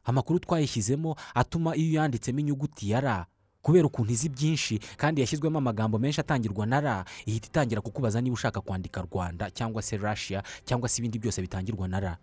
amakuru 0.03 0.39
twayishyizemo 0.39 1.15
atuma 1.35 1.75
iyo 1.75 1.89
uyanditsemo 1.89 2.39
inyuguti 2.39 2.89
ya 2.89 2.99
ra 3.01 3.25
kubera 3.61 3.85
ukuntu 3.87 4.11
izi 4.13 4.29
byinshi 4.29 4.79
kandi 4.97 5.21
yashyizwemo 5.21 5.57
amagambo 5.57 5.99
menshi 5.99 6.21
atangirwa 6.21 6.65
na 6.65 6.79
ra 6.81 7.05
ihita 7.25 7.47
itangira 7.47 7.81
kukubaza 7.81 8.21
niba 8.21 8.33
ushaka 8.33 8.61
kwandika 8.61 9.01
rwanda 9.01 9.51
cyangwa 9.51 9.81
se 9.81 9.97
russia 9.97 10.43
cyangwa 10.65 10.89
se 10.89 11.01
ibindi 11.01 11.19
byose 11.19 11.41
bitangirwa 11.41 11.87
na 11.87 11.99
ra 11.99 12.17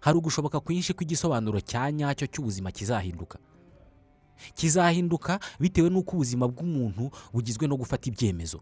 hari 0.00 0.18
ugushoboka 0.18 0.60
kwinshi 0.60 0.94
kw'igisobanuro 0.94 1.60
cya 1.60 1.92
nyacyo 1.92 2.26
cy'ubuzima 2.26 2.70
kizahinduka. 2.72 3.38
Kizahinduka 4.54 5.40
bitewe 5.60 5.90
n'uko 5.90 6.12
ubuzima 6.16 6.48
bw'umuntu 6.48 7.10
bugizwe 7.32 7.66
no 7.68 7.76
gufata 7.76 8.08
ibyemezo. 8.08 8.60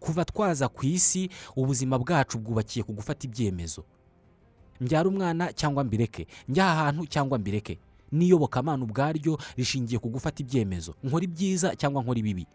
Kuva 0.00 0.24
twaza 0.24 0.68
ku 0.68 0.86
isi 0.86 1.28
ubuzima 1.56 1.98
bwacu 1.98 2.38
bwubakiye 2.38 2.82
ku 2.84 2.92
gufata 2.92 3.26
ibyemezo. 3.26 3.84
Mbyara 4.80 5.08
umwana 5.08 5.52
cyangwa 5.52 5.84
mbireke. 5.84 6.26
Njya 6.48 6.64
aha 6.70 6.84
hantu 6.84 7.06
cyangwa 7.06 7.38
mbireke. 7.38 7.78
N'iyobokamana 8.12 8.84
ubwaryo 8.84 9.38
rishingiye 9.56 9.98
ku 9.98 10.08
gufata 10.08 10.42
ibyemezo. 10.42 10.94
Nkora 11.04 11.24
ibyiza 11.24 11.76
cyangwa 11.76 12.02
nkora 12.02 12.18
ibibi. 12.20 12.46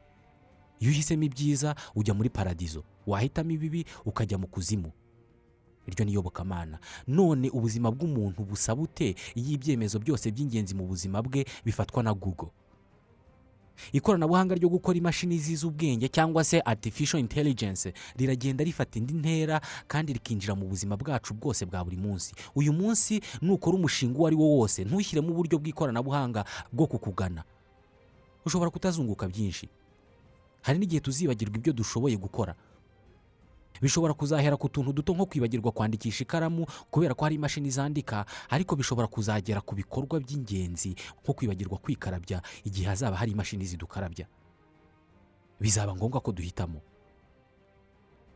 Iyo 0.79 0.91
uhisemo 0.91 1.23
ibyiza 1.23 1.75
ujya 1.95 2.13
muri 2.13 2.29
paradizo. 2.29 2.84
Wahitamo 3.08 3.51
ibibi 3.51 3.86
ukajya 4.05 4.38
mu 4.38 4.47
kuzimu. 4.47 4.91
Iryo 5.88 6.05
ni 6.05 6.12
iyobokamana 6.12 6.79
none 7.08 7.49
ubuzima 7.49 7.91
bw'umuntu 7.91 8.43
busa 8.45 8.75
bute 8.75 9.15
iyo 9.36 9.51
ibyemezo 9.58 9.99
byose 9.99 10.32
by'ingenzi 10.32 10.75
mu 10.75 10.86
buzima 10.88 11.21
bwe 11.21 11.45
bifatwa 11.65 12.03
na 12.03 12.13
google. 12.13 12.51
Ikoranabuhanga 13.92 14.56
ryo 14.56 14.70
gukora 14.70 14.98
imashini 14.98 15.38
zizi 15.38 15.65
ubwenge 15.68 16.08
cyangwa 16.10 16.44
se 16.44 16.60
artificial 16.62 17.20
intelligence 17.20 17.94
riragenda 18.18 18.63
rifata 18.63 19.00
indi 19.00 19.13
ntera 19.13 19.62
kandi 19.88 20.13
rikinjira 20.13 20.56
mu 20.56 20.65
buzima 20.68 20.98
bwacu 20.98 21.34
bwose 21.34 21.65
bwa 21.65 21.84
buri 21.84 21.98
munsi. 21.98 22.34
Uyu 22.56 22.74
munsi 22.74 23.22
nukora 23.42 23.78
umushinga 23.78 24.18
uwo 24.20 24.28
ari 24.28 24.36
wo 24.36 24.48
wose 24.58 24.84
ntushyiremo 24.84 25.30
uburyo 25.32 25.60
bw'ikoranabuhanga 25.60 26.46
bwo 26.72 26.88
kukugana. 26.88 27.44
Ushobora 28.46 28.72
kutazunguka 28.72 29.28
byinshi. 29.28 29.70
Hari 30.62 30.80
n'igihe 30.80 31.00
tuzibagirwa 31.02 31.58
ibyo 31.58 31.74
dushoboye 31.74 32.18
gukora. 32.18 32.56
Bishobora 33.82 34.13
kuzahera 34.13 34.58
ku 34.58 34.70
tuntu 34.70 34.94
duto 34.94 35.13
nko 35.13 35.26
kwibagirwa 35.26 35.72
kwandikisha 35.72 36.24
ikaramu 36.24 36.65
kubera 36.92 37.13
ko 37.13 37.24
hari 37.26 37.36
imashini 37.36 37.70
zandika 37.72 38.26
ariko 38.50 38.76
bishobora 38.76 39.08
kuzagera 39.08 39.62
ku 39.62 39.76
bikorwa 39.76 40.20
by'ingenzi 40.20 40.96
nko 41.24 41.34
kwibagirwa 41.34 41.78
kwikarabya 41.78 42.42
igihe 42.63 42.88
hazaba 42.88 43.18
hari 43.18 43.32
imashini 43.32 43.65
zidukarabya. 43.65 44.28
Bizaba 45.60 45.96
ngombwa 45.96 46.20
ko 46.22 46.32
duhitamo. 46.32 46.82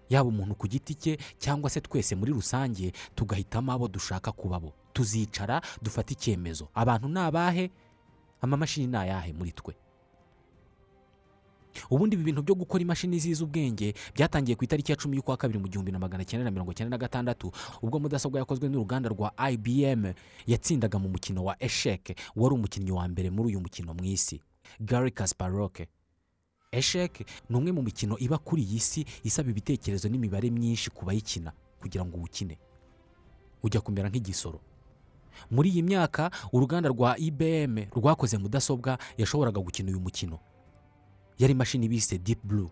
Yaba 0.10 0.29
umuntu 0.29 0.56
ku 0.56 0.67
giti 0.67 0.95
cye 0.95 1.17
cyangwa 1.39 1.69
se 1.69 1.82
twese 1.82 2.15
muri 2.15 2.32
rusange 2.36 2.91
tugahitamo 3.15 3.71
abo 3.71 3.88
dushaka 3.88 4.32
kuba 4.32 4.60
bo 4.60 4.73
tuzicara 4.93 5.62
dufate 5.82 6.13
icyemezo. 6.13 6.67
Abantu 6.75 7.08
ni 7.10 7.19
abahe? 7.19 7.71
Amamashini 8.41 8.88
ni 8.88 8.97
ayahe 8.97 9.34
muri 9.34 9.51
twe? 9.56 9.73
Ubundi 11.89 12.15
ibi 12.15 12.23
bintu 12.23 12.41
byo 12.43 12.55
gukora 12.55 12.81
imashini 12.81 13.19
zizi 13.19 13.43
ubwenge 13.43 13.93
byatangiye 14.15 14.55
ku 14.55 14.63
itariki 14.63 14.91
ya 14.91 14.97
cumi 14.97 15.17
y'ukwa 15.17 15.38
kabiri 15.38 15.59
mu 15.59 15.67
gihumbi 15.67 15.91
na 15.91 15.99
magana 15.99 16.25
cyenda 16.25 16.43
na 16.45 16.51
mirongo 16.51 16.73
cyenda 16.73 16.89
na 16.89 16.97
gatandatu. 16.97 17.51
Ubwo 17.81 17.99
mudasobwa 17.99 18.39
yakozwe 18.39 18.69
n'uruganda 18.69 19.09
rwa 19.09 19.33
ibm 19.51 20.13
yatsindaga 20.47 20.99
mu 20.99 21.09
mukino 21.09 21.43
wa 21.43 21.55
esheke 21.63 22.15
wari 22.36 22.55
umukinnyi 22.55 22.91
wa 22.91 23.07
mbere 23.07 23.29
muri 23.29 23.49
uyu 23.55 23.59
mukino 23.62 23.93
mu 23.93 24.03
isi. 24.05 24.41
Gary 24.79 25.12
kasparoke 25.12 25.88
esheke 26.71 27.25
ni 27.49 27.55
umwe 27.57 27.71
mu 27.71 27.81
mikino 27.81 28.17
iba 28.17 28.38
kuri 28.38 28.62
iyi 28.63 28.79
si 28.79 29.05
isaba 29.23 29.49
ibitekerezo 29.49 30.09
n'imibare 30.09 30.49
myinshi 30.49 30.89
ku 30.89 31.05
bayikina 31.05 31.51
kugira 31.81 32.05
ngo 32.05 32.17
uwukine. 32.17 32.57
Ujya 33.63 33.81
kumera 33.81 34.09
nk'igisoro. 34.09 34.59
Muri 35.51 35.69
iyi 35.69 35.83
myaka 35.83 36.31
uruganda 36.53 36.89
rwa 36.89 37.17
ibm 37.17 37.77
rwakoze 37.95 38.38
mudasobwa 38.38 38.97
yashoboraga 39.17 39.62
gukina 39.62 39.89
uyu 39.91 39.99
mukino. 39.99 40.39
Yari 41.39 41.51
imashini 41.53 41.87
bise 41.87 42.17
deep 42.17 42.39
blue. 42.43 42.69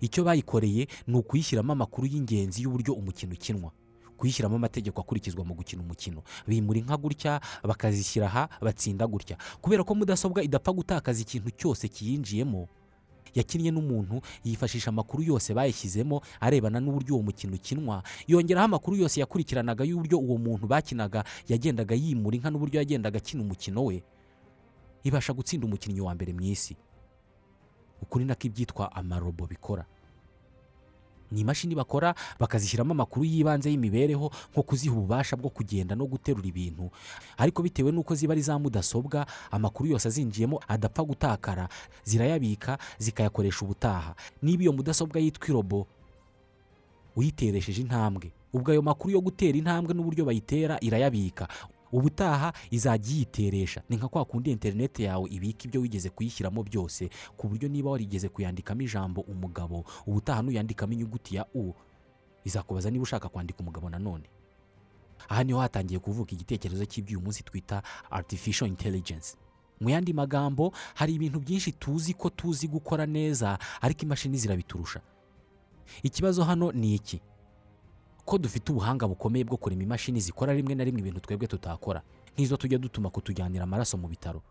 Icyo 0.00 0.24
bayikoreye 0.24 0.88
ni 1.06 1.16
ukuyishyiramo 1.16 1.72
amakuru 1.72 2.06
y'ingenzi 2.06 2.62
y'uburyo 2.62 2.94
umukino 2.94 3.32
ukinwa. 3.34 3.72
Kuyishyiramo 4.16 4.56
amategeko 4.56 5.00
akurikizwa 5.00 5.44
mu 5.44 5.54
gukina 5.54 5.82
umukino. 5.82 6.22
Bimura 6.46 6.78
inka 6.78 6.96
gutya 6.96 7.40
bakazishyira 7.62 8.26
aha 8.26 8.48
batsinda 8.62 9.06
gutya. 9.06 9.36
Kubera 9.60 9.84
ko 9.84 9.94
mudasobwa 9.94 10.42
idapfa 10.42 10.72
gutakaza 10.72 11.20
ikintu 11.22 11.50
cyose 11.50 11.88
kiyinjiyemo 11.88 12.68
yakinnye 13.34 13.70
n'umuntu 13.70 14.20
yifashisha 14.44 14.88
amakuru 14.94 15.22
yose 15.22 15.54
bayishyizemo 15.54 16.22
arebana 16.40 16.80
n'uburyo 16.80 17.14
uwo 17.14 17.22
mukino 17.22 17.54
ukinwa. 17.54 18.02
Yongeraho 18.26 18.64
amakuru 18.64 18.96
yose 18.96 19.20
yakurikiranaga 19.20 19.84
y'uburyo 19.84 20.18
uwo 20.18 20.38
muntu 20.38 20.66
bakinaga 20.66 21.24
yagendaga 21.48 21.94
yimura 21.94 22.36
inka 22.36 22.50
n'uburyo 22.50 22.78
yagendaga 22.80 23.18
akina 23.18 23.42
umukino 23.42 23.84
we. 23.84 24.02
Ibasha 25.04 25.32
gutsinda 25.32 25.66
umukinnyi 25.66 26.00
wa 26.00 26.14
mbere 26.14 26.32
mu 26.32 26.40
isi. 26.46 26.76
Ukuri 28.04 28.24
nako 28.24 28.46
ibyitwa 28.46 28.92
amarobo 28.92 29.46
bikora. 29.48 29.84
Ni 31.32 31.40
imashini 31.40 31.74
bakora 31.74 32.14
bakazishyiramo 32.38 32.92
amakuru 32.94 33.24
y'ibanze 33.24 33.66
y'imibereho 33.70 34.30
nko 34.52 34.62
kuziha 34.62 34.94
ububasha 34.94 35.34
bwo 35.36 35.50
kugenda 35.50 35.96
no 35.96 36.06
guterura 36.06 36.46
ibintu. 36.46 36.90
Ariko 37.40 37.62
bitewe 37.64 37.90
n'uko 37.92 38.14
ziba 38.14 38.32
ari 38.36 38.42
za 38.44 38.54
mudasobwa 38.58 39.26
amakuru 39.50 39.88
yose 39.96 40.06
azinjiyemo 40.08 40.60
adapfa 40.68 41.02
gutakara 41.02 41.68
zirayabika 42.04 42.78
zikayakoresha 43.02 43.64
ubutaha. 43.64 44.14
Niba 44.42 44.62
iyo 44.62 44.72
mudasobwa 44.72 45.18
yitwa 45.20 45.48
irobo 45.48 45.86
uyiteresheje 47.16 47.80
intambwe. 47.82 48.30
Ubwo 48.52 48.70
ayo 48.70 48.82
makuru 48.82 49.14
yo 49.14 49.20
gutera 49.20 49.58
intambwe 49.58 49.94
n'uburyo 49.94 50.24
bayitera 50.24 50.78
irayabika. 50.80 51.48
Ubutaha 51.94 52.50
izajya 52.70 53.14
iyiteresha 53.14 53.82
ni 53.88 53.96
nka 53.96 54.08
kwa 54.08 54.24
kundi 54.24 54.50
interineti 54.50 55.02
yawe 55.06 55.30
ibika 55.30 55.64
ibyo 55.64 55.80
wigeze 55.80 56.10
kuyishyiramo 56.10 56.62
byose 56.62 57.06
ku 57.38 57.48
buryo 57.48 57.68
niba 57.70 57.90
warigeze 57.90 58.28
kuyandikamo 58.28 58.82
ijambo 58.82 59.20
umugabo 59.22 59.84
ubutaha 60.06 60.42
nuyandikamo 60.42 60.92
inyuguti 60.92 61.36
ya 61.36 61.46
u 61.54 61.72
izakubaza 62.44 62.90
niba 62.90 63.02
ushaka 63.02 63.28
kwandika 63.28 63.60
umugabo 63.60 63.90
nanone 63.90 64.24
aha 65.28 65.44
ni 65.44 65.52
ho 65.52 65.60
hatangiye 65.62 65.98
kuvuka 66.02 66.32
igitekerezo 66.34 66.84
cy'ibyo 66.84 67.16
uyu 67.18 67.24
munsi 67.24 67.42
twita 67.46 67.82
artificial 68.10 68.68
intelligence. 68.68 69.36
Mu 69.80 69.88
yandi 69.90 70.12
magambo 70.12 70.72
hari 70.94 71.14
ibintu 71.14 71.40
byinshi 71.40 71.72
tuzi 71.72 72.14
ko 72.14 72.30
tuzi 72.30 72.68
gukora 72.68 73.06
neza 73.06 73.58
ariko 73.80 74.02
imashini 74.04 74.36
zirabiturusha. 74.38 75.00
Ikibazo 76.02 76.44
hano 76.44 76.72
ni 76.72 76.94
iki? 76.94 77.20
Ko 78.24 78.38
dufite 78.38 78.72
ubuhanga 78.72 79.08
bukomeye 79.08 79.44
bwo 79.44 79.56
kurema 79.56 79.82
imashini 79.82 80.20
zikora 80.20 80.52
rimwe 80.54 80.74
na 80.74 80.84
rimwe 80.84 81.00
ibintu 81.00 81.20
twebwe 81.20 81.46
tutakora. 81.46 82.02
Nk'izo 82.34 82.56
tujya 82.56 82.78
dutuma 82.78 83.10
kutujyanira 83.10 83.64
amaraso 83.64 83.96
mu 83.96 84.08
bitaro. 84.08 84.42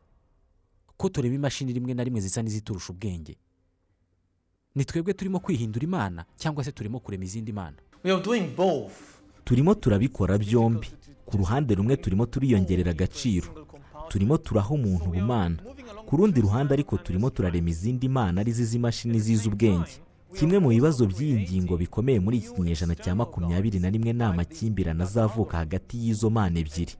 Ko 0.98 1.10
turema 1.10 1.36
imashini 1.36 1.74
rimwe 1.74 1.94
na 1.94 2.04
rimwe 2.04 2.22
zisa 2.22 2.42
n'iziturusha 2.42 2.94
ubwenge. 2.94 3.36
Ni 4.76 4.86
twebwe 4.86 5.14
turimo 5.14 5.40
kwihindura 5.40 5.84
imana 5.84 6.26
cyangwa 6.38 6.64
se 6.64 6.72
turimo 6.72 7.00
kurema 7.00 7.24
izindi 7.24 7.52
mana 7.54 7.78
We 8.04 8.12
are 8.12 8.22
doing 8.24 8.48
both. 8.56 8.94
turimo 9.46 9.76
turabikora 9.76 10.38
byombi. 10.38 10.88
Ku 11.26 11.38
ruhande 11.38 11.76
rumwe 11.76 11.98
turimo 11.98 12.26
turiyongerera 12.26 12.92
agaciro. 12.92 13.48
Turimo 14.10 14.38
turaha 14.38 14.70
umuntu 14.70 15.06
ubumana. 15.06 15.58
Ku 16.06 16.18
rundi 16.18 16.42
ruhande 16.42 16.74
ariko 16.74 16.98
turimo 16.98 17.30
turarema 17.30 17.70
izindi 17.70 18.10
mana 18.10 18.42
ari 18.42 18.52
zo 18.52 18.62
iz'imashini 18.64 19.20
zizi 19.20 19.48
ubwenge 19.50 20.03
kimwe 20.38 20.60
mu 20.60 20.70
bibazo 20.70 21.06
by'iyi 21.06 21.42
ngingo 21.42 21.78
bikomeye 21.78 22.20
muri 22.20 22.38
iki 22.38 22.52
kinyejana 22.54 22.96
cya 22.96 23.16
makumyabiri 23.16 23.80
na 23.80 23.90
rimwe 23.90 24.14
ni 24.14 24.24
amakimbirane 24.24 25.04
azavuka 25.04 25.58
hagati 25.58 25.98
y'izo 25.98 26.30
mana 26.30 26.60
ebyiri 26.60 26.94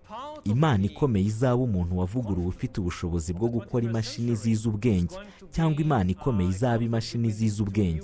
imana 0.44 0.84
ikomeye 0.86 1.26
izaba 1.26 1.56
umuntu 1.64 1.98
wavuguruwe 1.98 2.48
ufite 2.48 2.76
ubushobozi 2.82 3.34
bwo 3.34 3.48
gukora 3.50 3.86
imashini 3.86 4.36
zizi 4.36 4.68
ubwenge 4.70 5.16
cyangwa 5.52 5.82
imana 5.82 6.10
ikomeye 6.12 6.50
izaba 6.50 6.84
imashini 6.84 7.32
zizi 7.32 7.62
ubwenge 7.62 8.04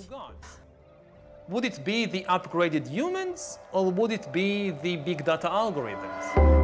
Would 1.49 1.65
it 1.65 1.83
be 1.83 2.05
the 2.05 2.25
upgraded 2.35 2.85
humans 2.87 3.57
or 3.73 3.91
would 3.91 4.11
it 4.11 4.31
be 4.31 4.71
the 4.83 4.97
big 4.97 5.25
data 5.25 5.49
algorithms? 5.51 6.58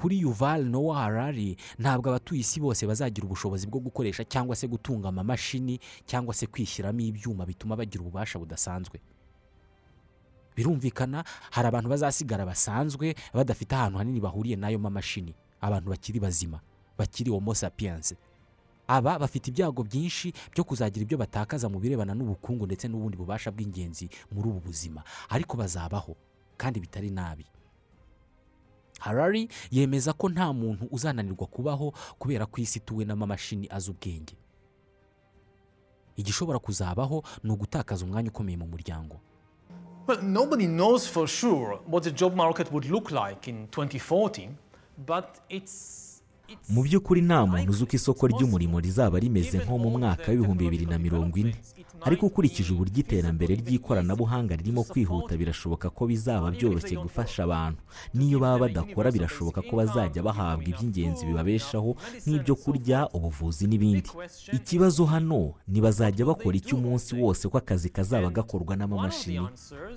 Kuri 0.00 0.20
yuval 0.24 0.64
nowa 0.64 0.96
harari 1.04 1.56
ntabwo 1.78 2.08
abatuye 2.08 2.40
isi 2.40 2.56
bose 2.60 2.86
bazagira 2.88 3.26
ubushobozi 3.28 3.66
bwo 3.68 3.80
gukoresha 3.84 4.24
cyangwa 4.24 4.56
se 4.56 4.64
gutunga 4.68 5.08
amamashini 5.12 5.76
cyangwa 6.08 6.32
se 6.34 6.46
kwishyiramo 6.48 7.00
ibyuma 7.00 7.44
bituma 7.46 7.76
bagira 7.76 8.00
ububasha 8.02 8.38
budasanzwe. 8.40 8.96
Birumvikana 10.56 11.24
hari 11.50 11.68
abantu 11.68 11.88
bazasigara 11.88 12.46
basanzwe 12.46 13.14
badafite 13.34 13.72
ahantu 13.76 13.98
hanini 13.98 14.20
bahuriye 14.20 14.56
n'ayo 14.56 14.78
mamashini. 14.78 15.34
Abantu 15.60 15.90
bakiri 15.90 16.20
bazima 16.20 16.60
bakiri 16.98 17.30
homo 17.30 17.54
sapiens. 17.54 18.14
Aba 18.88 19.18
bafite 19.18 19.48
ibyago 19.50 19.82
byinshi 19.84 20.32
byo 20.52 20.64
kuzagira 20.64 21.02
ibyo 21.04 21.18
batakaza 21.18 21.68
mu 21.68 21.78
birebana 21.78 22.14
n'ubukungu 22.14 22.66
ndetse 22.66 22.88
n'ubundi 22.88 23.16
bubasha 23.16 23.50
bw'ingenzi 23.54 24.08
muri 24.32 24.48
ubu 24.48 24.60
buzima. 24.60 25.04
Ariko 25.28 25.56
bazabaho 25.56 26.16
kandi 26.56 26.80
bitari 26.80 27.10
nabi. 27.10 27.46
Harari 29.00 29.48
yemeza 29.70 30.12
ko 30.12 30.28
nta 30.28 30.52
muntu 30.52 30.84
uzananirwa 30.90 31.46
kubaho 31.46 31.92
kubera 32.18 32.46
ko 32.46 32.60
isi 32.60 32.78
ituwe 32.78 33.04
n'amamashini 33.04 33.66
azi 33.70 33.90
ubwenge 33.90 34.36
igishobora 36.16 36.58
kuzabaho 36.58 37.24
ni 37.44 37.50
ugutakaza 37.52 38.04
umwanya 38.04 38.28
ukomeye 38.30 38.56
mu 38.56 38.66
muryango 38.66 39.16
nobody 40.22 40.66
knows 40.66 41.06
for 41.08 41.28
sure 41.28 41.78
what 41.88 42.04
the 42.04 42.10
job 42.10 42.34
market 42.36 42.72
would 42.72 42.84
look 42.90 43.10
like 43.10 43.50
in 43.50 43.66
2040, 43.66 44.48
but 45.06 45.24
it's. 45.48 46.22
it's 46.48 46.70
mu 46.70 46.82
by'ukuri 46.82 47.22
nta 47.22 47.46
muntu 47.46 47.70
uzi 47.70 47.84
uko 47.84 47.96
isoko 47.96 48.26
ry'umurimo 48.26 48.80
rizaba 48.80 49.18
rimeze 49.18 49.58
nko 49.58 49.78
mu 49.78 49.90
mwaka 49.90 50.30
w'ibihumbi 50.30 50.64
bibiri 50.64 50.86
na 50.86 50.98
mirongo 50.98 51.38
ine 51.38 51.54
ariko 52.02 52.26
ukurikije 52.26 52.72
uburyo 52.72 52.98
iterambere 53.00 53.54
ry'ikoranabuhanga 53.54 54.56
ririmo 54.56 54.82
kwihuta 54.84 55.36
birashoboka 55.36 55.90
ko 55.90 56.06
bizaba 56.06 56.50
byoroshye 56.50 56.96
gufasha 56.96 57.44
abantu. 57.44 57.80
N'iyo 58.14 58.38
baba 58.38 58.58
badakora 58.58 59.10
birashoboka 59.10 59.62
ko 59.62 59.76
bazajya 59.76 60.22
bahabwa 60.22 60.64
iby'ingenzi 60.68 61.26
bibabeshaho 61.26 61.96
nk'ibyo 62.26 62.54
kurya 62.62 63.08
ubuvuzi 63.16 63.66
n'ibindi. 63.66 64.10
Ikibazo 64.52 65.04
hano 65.04 65.54
ni 65.68 65.80
bazajya 65.80 66.26
bakora 66.26 66.56
iki 66.56 66.74
umunsi 66.74 67.14
wose 67.16 67.48
ko 67.48 67.58
akazi 67.58 67.88
kazaba 67.90 68.30
gakorwa 68.30 68.76
n'amamashini. 68.76 69.48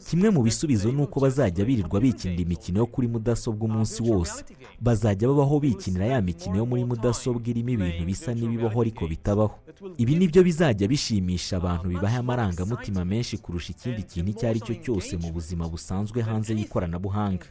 Kimwe 0.07 0.29
mu 0.29 0.41
bisubizo 0.43 0.91
ni 0.91 1.01
uko 1.01 1.19
bazajya 1.19 1.65
birirwa 1.65 1.99
bikinira 1.99 2.41
imikino 2.41 2.79
yo 2.79 2.85
kuri 2.85 3.07
mudasobwa 3.07 3.63
umunsi 3.65 4.03
wose. 4.03 4.43
Bazajya 4.81 5.27
babaho 5.27 5.59
bikinira 5.59 6.05
ya 6.05 6.21
mikino 6.21 6.55
yo 6.57 6.65
muri 6.65 6.83
mudasobwa 6.85 7.47
irimo 7.49 7.69
ibintu 7.69 8.03
bisa 8.05 8.33
n'ibibaho 8.33 8.81
ariko 8.81 9.07
bitabaho. 9.07 9.55
Ibi 9.97 10.15
ni 10.15 10.27
byo 10.27 10.43
bizajya 10.43 10.87
bishimisha 10.87 11.57
abantu 11.57 11.87
bibaha 11.93 12.19
amarangamutima 12.19 13.05
menshi 13.05 13.37
kurusha 13.37 13.69
ikindi 13.73 14.03
kintu 14.03 14.29
icyo 14.31 14.45
ari 14.49 14.59
cyo 14.65 14.73
cyose 14.83 15.13
mu 15.17 15.29
buzima 15.31 15.69
busanzwe 15.69 16.21
hanze 16.21 16.53
y'ikoranabuhanga. 16.57 17.45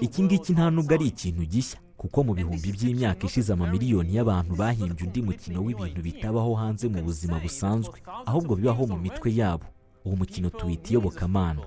Iki 0.00 0.22
ngiki 0.22 0.52
nta 0.52 0.70
nubwo 0.70 0.94
ari 0.94 1.06
ikintu 1.10 1.42
gishya 1.44 1.78
kuko 1.98 2.22
mu 2.24 2.32
bihumbi 2.34 2.70
by'imyaka 2.72 3.26
ishize 3.26 3.50
amamiliyoni 3.52 4.14
y'abantu 4.16 4.52
bahimbye 4.56 5.02
undi 5.06 5.20
mukino 5.22 5.58
w'ibintu 5.66 6.00
bitabaho 6.02 6.54
hanze 6.54 6.86
mu 6.88 7.02
buzima 7.02 7.36
busanzwe 7.42 7.98
ahubwo 8.26 8.54
bibaho 8.56 8.86
mu 8.86 8.96
mitwe 8.98 9.34
yabo. 9.34 9.66
Uwo 10.04 10.16
mukino 10.16 10.50
tuwita 10.50 10.90
iyobokamana. 10.94 11.62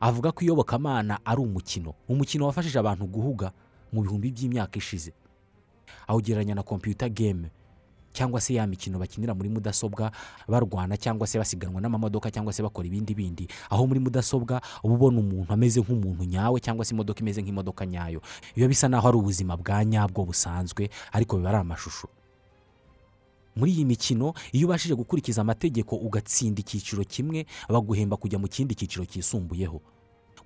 Avuga 0.00 0.32
ko 0.32 0.44
iyobokamana 0.44 1.18
ari 1.24 1.40
umukino 1.40 1.94
umukino 2.08 2.46
wafashije 2.46 2.78
abantu 2.78 3.06
guhuga 3.06 3.52
mu 3.92 4.02
bihumbi 4.02 4.30
by'imyaka 4.32 4.78
ishize. 4.78 5.12
Awugereranya 6.08 6.54
na 6.54 6.62
kompiyuta 6.62 7.08
game 7.08 7.50
cyangwa 8.12 8.40
se 8.40 8.54
ya 8.54 8.66
mikino 8.66 8.98
bakinira 8.98 9.34
muri 9.34 9.48
mudasobwa 9.48 10.12
barwana 10.48 10.96
cyangwa 10.96 11.26
se 11.26 11.38
basiganwa 11.38 11.80
n'amamodoka 11.80 12.28
cyangwa 12.30 12.52
se 12.52 12.62
bakora 12.62 12.86
ibindi 12.86 13.14
bindi. 13.14 13.48
Aho 13.70 13.86
muri 13.86 14.00
mudasobwa 14.00 14.60
uba 14.84 14.94
ubona 14.94 15.20
umuntu 15.20 15.52
ameze 15.52 15.80
nk'umuntu 15.80 16.24
nyawe 16.24 16.60
cyangwa 16.60 16.84
se 16.84 16.92
imodoka 16.94 17.20
imeze 17.20 17.40
nk'imodoka 17.42 17.86
nyayo. 17.86 18.20
Biba 18.56 18.68
bisa 18.68 18.88
naho 18.88 19.08
ari 19.08 19.16
ubuzima 19.16 19.56
bwa 19.56 19.84
nyabwo 19.84 20.24
busanzwe 20.28 20.90
ariko 21.12 21.36
biba 21.40 21.48
ari 21.48 21.58
amashusho. 21.64 22.08
Muri 23.56 23.72
iyi 23.72 23.84
mikino 23.84 24.32
iyo 24.52 24.66
ubashije 24.68 24.94
gukurikiza 24.94 25.40
amategeko 25.40 25.96
ugatsinda 25.96 26.60
icyiciro 26.60 27.04
kimwe 27.04 27.46
baguhemba 27.68 28.16
kujya 28.16 28.38
mu 28.38 28.48
kindi 28.48 28.74
cyiciro 28.74 29.04
cyisumbuyeho. 29.04 29.80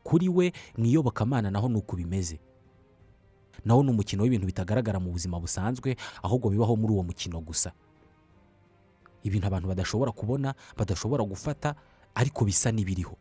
Kuri 0.02 0.28
we 0.28 0.52
mu 0.78 0.84
iyobokamana 0.86 1.50
naho 1.50 1.68
ni 1.68 1.76
uko 1.78 1.96
bimeze 1.96 2.38
nawo 3.64 3.82
ni 3.82 3.90
umukino 3.90 4.22
w'ibintu 4.22 4.46
bitagaragara 4.46 5.00
mu 5.00 5.10
buzima 5.12 5.40
busanzwe 5.40 5.96
ahubwo 6.22 6.50
bibaho 6.50 6.76
muri 6.76 6.92
uwo 6.92 7.02
mukino 7.02 7.40
gusa. 7.40 7.72
Ibintu 9.22 9.46
abantu 9.46 9.68
badashobora 9.68 10.12
kubona 10.12 10.54
badashobora 10.76 11.24
gufata 11.24 11.74
ariko 12.14 12.44
bisa 12.44 12.72
n'ibiriho. 12.72 13.16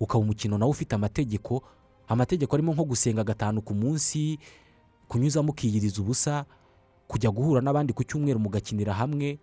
Ukaba 0.00 0.24
umukino 0.24 0.58
nawe 0.58 0.70
ufite 0.70 0.94
amategeko 0.94 1.62
amategeko 2.08 2.56
arimo 2.56 2.72
nko 2.74 2.84
gusenga 2.84 3.24
gatanu 3.24 3.62
ku 3.62 3.74
munsi 3.74 4.38
kunyuzamo 5.08 5.52
ukiyiriza 5.52 6.02
ubusa 6.02 6.44
kujya 7.08 7.30
guhura 7.30 7.60
n'abandi 7.60 7.92
ku 7.92 8.04
cyumweru 8.04 8.40
mugakinira 8.40 8.92
hamwe. 8.92 9.38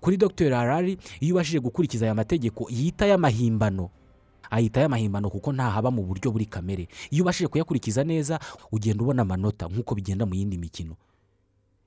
Kuri 0.00 0.16
dr. 0.16 0.50
Harari 0.54 0.98
iyo 1.20 1.34
ubashije 1.34 1.60
gukurikiza 1.60 2.06
aya 2.06 2.14
mategeko 2.14 2.66
yita 2.70 3.06
y'amahimbano 3.06 3.90
ayita 4.52 4.80
y'amahimbano 4.84 5.30
kuko 5.32 5.48
ntahaba 5.52 5.88
mu 5.90 6.04
buryo 6.04 6.28
buri 6.30 6.44
kamere. 6.46 6.84
Iyo 7.10 7.24
ubashije 7.24 7.48
kuyakurikiza 7.48 8.04
neza 8.04 8.36
ugenda 8.72 9.00
ubona 9.02 9.22
amanota 9.24 9.64
nk'uko 9.72 9.94
bigenda 9.96 10.26
mu 10.28 10.34
yindi 10.36 10.58
mikino. 10.60 10.94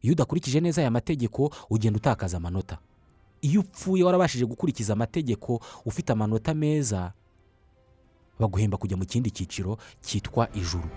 Iyo 0.01 0.13
udakurikije 0.17 0.59
neza 0.59 0.81
aya 0.81 0.91
mategeko 0.91 1.53
ugenda 1.69 1.97
utakaza 2.01 2.37
amanota. 2.37 2.77
Iyo 3.41 3.61
upfuye 3.61 4.03
warabashije 4.03 4.45
gukurikiza 4.45 4.93
amategeko 4.93 5.61
ufite 5.85 6.09
amanota 6.13 6.53
meza 6.53 7.13
baguhemba 8.39 8.77
kujya 8.77 8.97
mu 8.97 9.05
kindi 9.05 9.29
cyiciro 9.31 9.77
cyitwa 10.01 10.49
ijuru. 10.57 10.89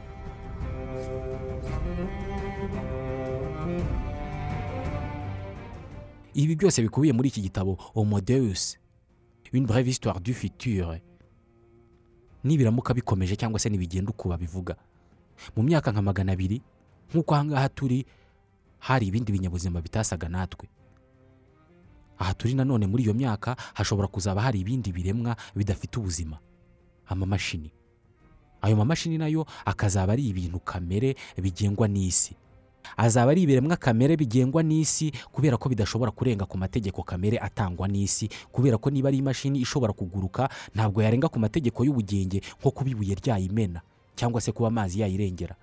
Ibi 6.35 6.55
byose 6.57 6.83
bikubiye 6.83 7.13
muri 7.13 7.29
iki 7.29 7.41
gitabo 7.43 7.75
homodeus 7.95 8.79
une 9.53 9.67
brève 9.67 9.89
histoire 9.89 10.21
du 10.21 10.35
futur. 10.35 10.99
Nibiramuka 12.49 12.95
bikomeje 12.97 13.37
cyangwa 13.37 13.61
se 13.61 13.69
nibigenda 13.69 14.11
uko 14.11 14.29
babivuga. 14.33 14.77
Mu 15.57 15.63
myaka 15.63 15.93
nka 15.93 16.03
magana 16.03 16.33
abiri 16.33 16.63
nk'uko 17.13 17.35
ahangaha 17.35 17.69
turi 17.69 18.07
hari 18.79 19.07
ibindi 19.13 19.33
binyabuzima 19.33 19.81
bitasaga 19.85 20.29
natwe. 20.29 20.69
Aha 22.19 22.35
turi 22.35 22.55
nanone 22.55 22.87
muri 22.87 23.03
iyo 23.05 23.15
myaka 23.15 23.57
hashobora 23.75 24.09
kuzaba 24.09 24.43
hari 24.43 24.61
ibindi 24.61 24.93
biremwa 24.93 25.37
bidafite 25.55 25.97
ubuzima. 26.01 26.39
Amamashini. 27.07 27.71
Ayo 28.63 28.77
mamashini 28.77 29.19
na 29.19 29.29
yo 29.29 29.47
akazaba 29.65 30.13
ari 30.13 30.27
ibintu 30.29 30.59
kamere 30.61 31.15
bigengwa 31.39 31.89
n'isi. 31.89 32.35
Azaba 32.97 33.31
ari 33.31 33.43
ibiremwa 33.43 33.77
kamere 33.77 34.17
bigengwa 34.17 34.62
n'isi 34.62 35.12
kubera 35.33 35.57
ko 35.57 35.69
bidashobora 35.69 36.11
kurenga 36.11 36.45
ku 36.47 36.59
mategeko 36.59 37.03
kamere 37.03 37.38
atangwa 37.38 37.88
n'isi. 37.88 38.29
Kubera 38.53 38.79
ko 38.79 38.91
niba 38.91 39.09
ari 39.09 39.19
imashini 39.19 39.59
ishobora 39.61 39.93
kuguruka 39.93 40.49
ntabwo 40.75 41.03
yarenga 41.03 41.29
ku 41.29 41.38
mategeko 41.38 41.85
y'ubugenge 41.85 42.43
nko 42.61 42.71
kuba 42.71 42.91
ibuye 42.91 43.14
ryayimena 43.14 43.81
cyangwa 44.17 44.41
se 44.41 44.53
kuba 44.53 44.69
amazi 44.69 45.01
yayirengera. 45.01 45.55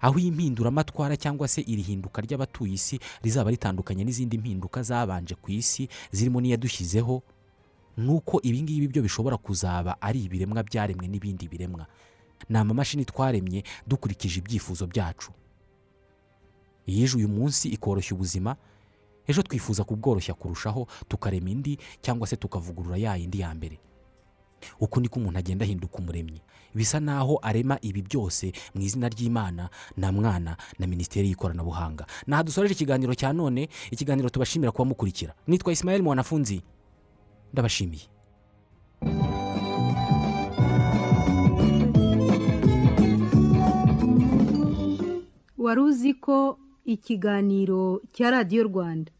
Aho 0.00 0.18
impinduramatwara 0.18 1.16
cyangwa 1.18 1.48
se 1.48 1.60
iri 1.66 1.82
hinduka 1.82 2.22
ry'abatuye 2.22 2.74
isi 2.74 2.98
rizaba 3.22 3.50
ritandukanye 3.50 4.04
n'izindi 4.06 4.38
mpinduka 4.38 4.82
zabanje 4.82 5.34
ku 5.34 5.50
isi 5.50 5.88
zirimo 6.14 6.38
n'iyadushyizeho 6.40 7.22
ni 7.98 8.10
uko 8.14 8.38
ibingibi 8.42 8.86
byo 8.88 9.02
bishobora 9.02 9.36
kuzaba 9.36 9.98
ari 10.00 10.22
ibiremwa 10.30 10.62
byaremwe 10.62 11.06
n'ibindi 11.10 11.48
biremwa. 11.50 11.86
Ni 12.48 12.54
amamashini 12.58 13.04
twaremye 13.04 13.62
dukurikije 13.86 14.38
ibyifuzo 14.38 14.86
byacu. 14.86 15.34
Iyije 16.88 17.16
uyu 17.20 17.28
munsi 17.28 17.68
ikoroshya 17.68 18.14
ubuzima 18.16 18.56
ejo 19.28 19.42
twifuza 19.44 19.84
kubworoshya 19.84 20.34
kurushaho 20.34 20.88
tukarema 21.08 21.50
indi 21.50 21.78
cyangwa 22.00 22.26
se 22.26 22.36
tukavugurura 22.36 22.96
ya 22.96 23.16
yindi 23.16 23.40
ya 23.40 23.52
mbere. 23.54 23.76
Uko 24.80 25.00
niko 25.00 25.20
umuntu 25.20 25.38
agenda 25.38 25.64
ahinduka 25.64 25.98
umuremyi. 25.98 26.40
Bisa 26.74 27.00
naho 27.00 27.38
arema 27.42 27.78
ibi 27.82 28.02
byose 28.02 28.52
mu 28.74 28.80
izina 28.82 29.08
ry'imana 29.08 29.70
na 29.96 30.08
mwana 30.12 30.56
na 30.78 30.86
minisiteri 30.86 31.28
y'ikoranabuhanga. 31.28 32.06
Naha 32.26 32.42
dusoreje 32.42 32.74
ikiganiro 32.74 33.14
cya 33.14 33.32
none 33.32 33.68
ikiganiro 33.92 34.28
tubashimira 34.32 34.72
kuba 34.72 34.84
mukurikira. 34.84 35.34
Nitwa 35.46 35.72
isimayeli 35.72 36.02
mwanafunzi. 36.04 36.62
Ndabashimiye. 37.52 38.06
Wari 45.58 45.80
uzi 45.80 46.14
ko 46.14 46.58
ikiganiro 46.94 48.00
cya 48.14 48.26
radiyo 48.34 48.62
rwanda. 48.70 49.10